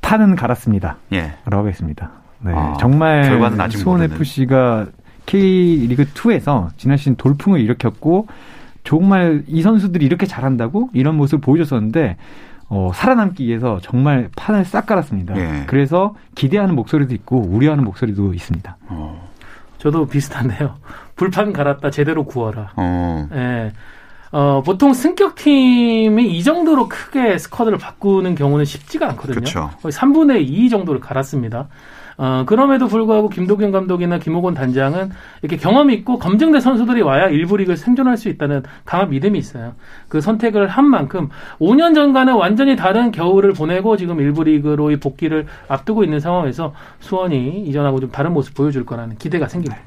판은 0.00 0.36
갈았습니다. 0.36 0.96
예. 1.12 1.34
라고 1.46 1.68
했습니다. 1.68 2.10
네, 2.40 2.52
아, 2.54 2.76
정말 2.78 3.22
결과는 3.28 3.60
아직 3.60 3.78
수원 3.78 3.98
모르는. 3.98 4.16
FC가 4.16 4.86
K리그 5.26 6.04
2에서 6.06 6.68
지난 6.76 6.96
시즌 6.96 7.16
돌풍을 7.16 7.60
일으켰고 7.60 8.26
정말 8.84 9.42
이 9.48 9.62
선수들이 9.62 10.04
이렇게 10.06 10.26
잘한다고 10.26 10.90
이런 10.92 11.16
모습을 11.16 11.40
보여줬었는데 11.40 12.16
어, 12.68 12.90
살아남기 12.94 13.46
위해서 13.46 13.78
정말 13.82 14.28
판을 14.36 14.64
싹 14.64 14.86
깔았습니다. 14.86 15.36
예. 15.36 15.64
그래서 15.66 16.14
기대하는 16.34 16.74
목소리도 16.74 17.14
있고 17.14 17.40
우려하는 17.40 17.84
목소리도 17.84 18.34
있습니다. 18.34 18.76
어. 18.88 19.28
저도 19.78 20.06
비슷한데요. 20.06 20.76
불판 21.16 21.52
갈았다 21.52 21.90
제대로 21.90 22.24
구워라. 22.24 22.72
어. 22.76 23.28
예. 23.32 23.72
어, 24.32 24.62
보통 24.64 24.92
승격팀이 24.92 26.36
이 26.36 26.42
정도로 26.42 26.88
크게 26.88 27.38
스쿼드를 27.38 27.78
바꾸는 27.78 28.34
경우는 28.34 28.64
쉽지가 28.64 29.08
않거든요. 29.10 29.36
그쵸. 29.36 29.70
거의 29.80 29.92
3분의 29.92 30.48
2 30.48 30.68
정도를 30.68 31.00
갈았습니다. 31.00 31.68
어, 32.18 32.44
그럼에도 32.46 32.88
불구하고 32.88 33.28
김도균 33.28 33.72
감독이나 33.72 34.18
김호곤 34.18 34.54
단장은 34.54 35.10
이렇게 35.42 35.56
경험 35.56 35.90
있고 35.90 36.18
검증된 36.18 36.60
선수들이 36.60 37.02
와야 37.02 37.28
일부 37.28 37.56
리그를 37.56 37.76
생존할 37.76 38.16
수 38.16 38.28
있다는 38.28 38.62
강한 38.84 39.10
믿음이 39.10 39.38
있어요. 39.38 39.74
그 40.08 40.20
선택을 40.20 40.68
한 40.68 40.86
만큼 40.86 41.28
5년 41.60 41.94
전과는 41.94 42.34
완전히 42.34 42.76
다른 42.76 43.12
겨울을 43.12 43.52
보내고 43.52 43.96
지금 43.96 44.20
일부 44.20 44.44
리그로의 44.44 44.98
복귀를 44.98 45.46
앞두고 45.68 46.04
있는 46.04 46.20
상황에서 46.20 46.74
수원이 47.00 47.64
이전하고 47.66 48.00
좀 48.00 48.10
다른 48.10 48.32
모습 48.32 48.54
보여줄 48.54 48.86
거라는 48.86 49.16
기대가 49.18 49.48
생깁니다. 49.48 49.84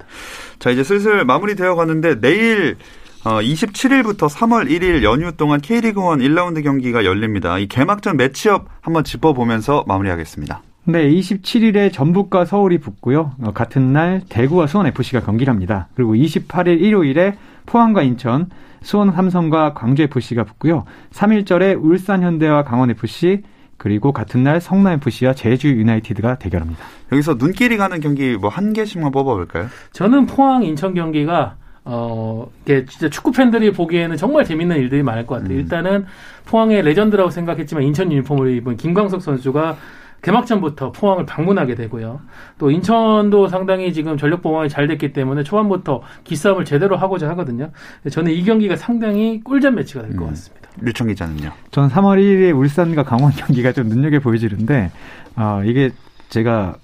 자, 0.59 0.69
이제 0.69 0.83
슬슬 0.83 1.25
마무리되어 1.25 1.75
가는데 1.75 2.19
내일 2.19 2.77
어, 3.25 3.41
27일부터 3.41 4.29
3월 4.29 4.69
1일 4.69 5.03
연휴 5.03 5.31
동안 5.33 5.59
K리그1 5.59 6.21
1라운드 6.21 6.63
경기가 6.63 7.03
열립니다. 7.03 7.57
이 7.57 7.67
개막전 7.67 8.15
매치업 8.15 8.67
한번 8.81 9.03
짚어보면서 9.03 9.83
마무리하겠습니다. 9.87 10.61
네, 10.91 11.07
27일에 11.07 11.93
전북과 11.93 12.45
서울이 12.45 12.79
붙고요. 12.79 13.33
어, 13.43 13.51
같은 13.53 13.93
날 13.93 14.21
대구와 14.27 14.65
수원 14.65 14.87
FC가 14.87 15.19
경기를 15.21 15.53
합니다. 15.53 15.87
그리고 15.93 16.15
28일 16.15 16.81
일요일에 16.81 17.35
포항과 17.67 18.01
인천, 18.01 18.49
수원 18.81 19.11
삼성과 19.11 19.75
광주 19.75 20.01
FC가 20.03 20.45
붙고요. 20.45 20.85
3일절에 21.11 21.77
울산 21.79 22.23
현대와 22.23 22.63
강원 22.63 22.89
FC 22.89 23.43
그리고 23.77 24.11
같은 24.13 24.41
날 24.43 24.59
성남 24.59 24.93
FC와 24.93 25.33
제주 25.33 25.69
유나이티드가 25.69 26.39
대결합니다. 26.39 26.83
여기서 27.11 27.35
눈길이 27.35 27.77
가는 27.77 27.99
경기 27.99 28.35
뭐 28.35 28.49
한 28.49 28.73
개씩만 28.73 29.11
뽑아볼까요? 29.11 29.67
저는 29.91 30.25
포항 30.25 30.63
인천 30.63 30.95
경기가 30.95 31.55
어 31.85 32.49
이게 32.65 32.85
진짜 32.85 33.09
축구 33.09 33.31
팬들이 33.31 33.71
보기에는 33.71 34.17
정말 34.17 34.43
재밌는 34.43 34.75
일들이 34.77 35.03
많을 35.03 35.27
것 35.27 35.35
같아요. 35.35 35.53
음. 35.53 35.59
일단은 35.59 36.05
포항의 36.47 36.81
레전드라고 36.81 37.29
생각했지만 37.29 37.83
인천 37.83 38.11
유니폼을 38.11 38.51
입은 38.57 38.75
김광석 38.77 39.21
선수가 39.21 39.77
개막전부터 40.21 40.91
포항을 40.91 41.25
방문하게 41.25 41.75
되고요. 41.75 42.19
또 42.57 42.71
인천도 42.71 43.47
상당히 43.47 43.93
지금 43.93 44.17
전력 44.17 44.41
보강이 44.41 44.69
잘 44.69 44.87
됐기 44.87 45.13
때문에 45.13 45.43
초반부터 45.43 46.01
기싸움을 46.23 46.65
제대로 46.65 46.97
하고자 46.97 47.29
하거든요. 47.29 47.69
저는 48.11 48.31
이 48.31 48.43
경기가 48.43 48.75
상당히 48.75 49.41
꿀잼 49.43 49.75
매치가 49.75 50.01
될것 50.01 50.21
음. 50.21 50.27
같습니다. 50.29 50.69
류청 50.81 51.07
기자는요? 51.07 51.51
저는 51.71 51.89
3월 51.89 52.17
1일에 52.19 52.55
울산과 52.57 53.03
강원 53.03 53.31
경기가 53.31 53.71
좀 53.71 53.87
눈여겨 53.89 54.19
보여지는데 54.19 54.91
어, 55.35 55.61
이게 55.65 55.91
제가 56.29 56.75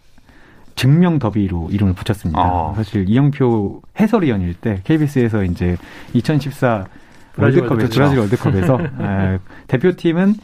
증명 0.76 1.20
더비로 1.20 1.70
이름을 1.72 1.94
붙였습니다. 1.94 2.42
아. 2.42 2.74
사실 2.76 3.06
이영표 3.08 3.82
해설위원일 4.00 4.54
때 4.56 4.82
KBS에서 4.84 5.44
이제 5.44 5.78
2014 6.14 6.86
브라질 7.34 7.62
월드컵에서 7.62 7.82
월드컵. 7.84 7.96
브라질 7.96 8.20
월드컵에서 8.20 8.80
에, 9.04 9.40
대표팀은 9.68 10.36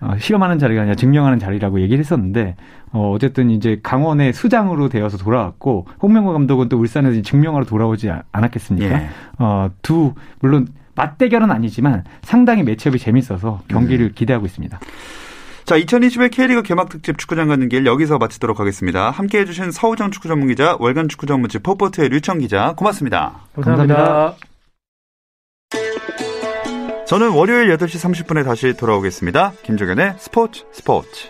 어, 0.00 0.14
실험하는 0.18 0.58
자리가 0.58 0.82
아니라 0.82 0.96
증명하는 0.96 1.38
자리라고 1.38 1.80
얘기를 1.80 2.00
했었는데 2.00 2.56
어, 2.92 3.12
어쨌든 3.14 3.50
이제 3.50 3.78
강원의 3.82 4.32
수장으로 4.32 4.88
되어서 4.88 5.18
돌아왔고 5.18 5.86
홍명보 6.02 6.32
감독은 6.32 6.68
또 6.68 6.78
울산에서 6.78 7.20
증명하러 7.22 7.66
돌아오지 7.66 8.10
아- 8.10 8.22
않았겠습니까? 8.32 8.94
예. 8.94 9.08
어, 9.38 9.70
두 9.82 10.14
물론 10.40 10.68
맞대결은 10.94 11.50
아니지만 11.50 12.04
상당히 12.22 12.62
매치업이 12.62 12.98
재밌어서 12.98 13.60
경기를 13.68 14.12
기대하고 14.12 14.46
있습니다. 14.46 14.80
자, 15.64 15.78
2020의 15.78 16.32
K리그 16.32 16.62
개막 16.62 16.88
특집 16.88 17.16
축구장 17.16 17.46
가는 17.48 17.68
길 17.68 17.86
여기서 17.86 18.18
마치도록 18.18 18.58
하겠습니다. 18.58 19.10
함께 19.10 19.38
해주신 19.38 19.70
서우정 19.70 20.10
축구 20.10 20.26
전문 20.26 20.48
기자, 20.48 20.76
월간 20.80 21.08
축구 21.08 21.26
전문지 21.26 21.60
포포트의 21.60 22.08
류청 22.08 22.38
기자, 22.38 22.74
고맙습니다. 22.76 23.42
감사합니다. 23.54 23.94
감사합니다. 23.94 24.49
저는 27.10 27.30
월요일 27.30 27.76
8시 27.76 28.24
30분에 28.24 28.44
다시 28.44 28.72
돌아오겠습니다. 28.74 29.54
김종현의 29.64 30.14
스포츠 30.18 30.62
스포츠. 30.70 31.26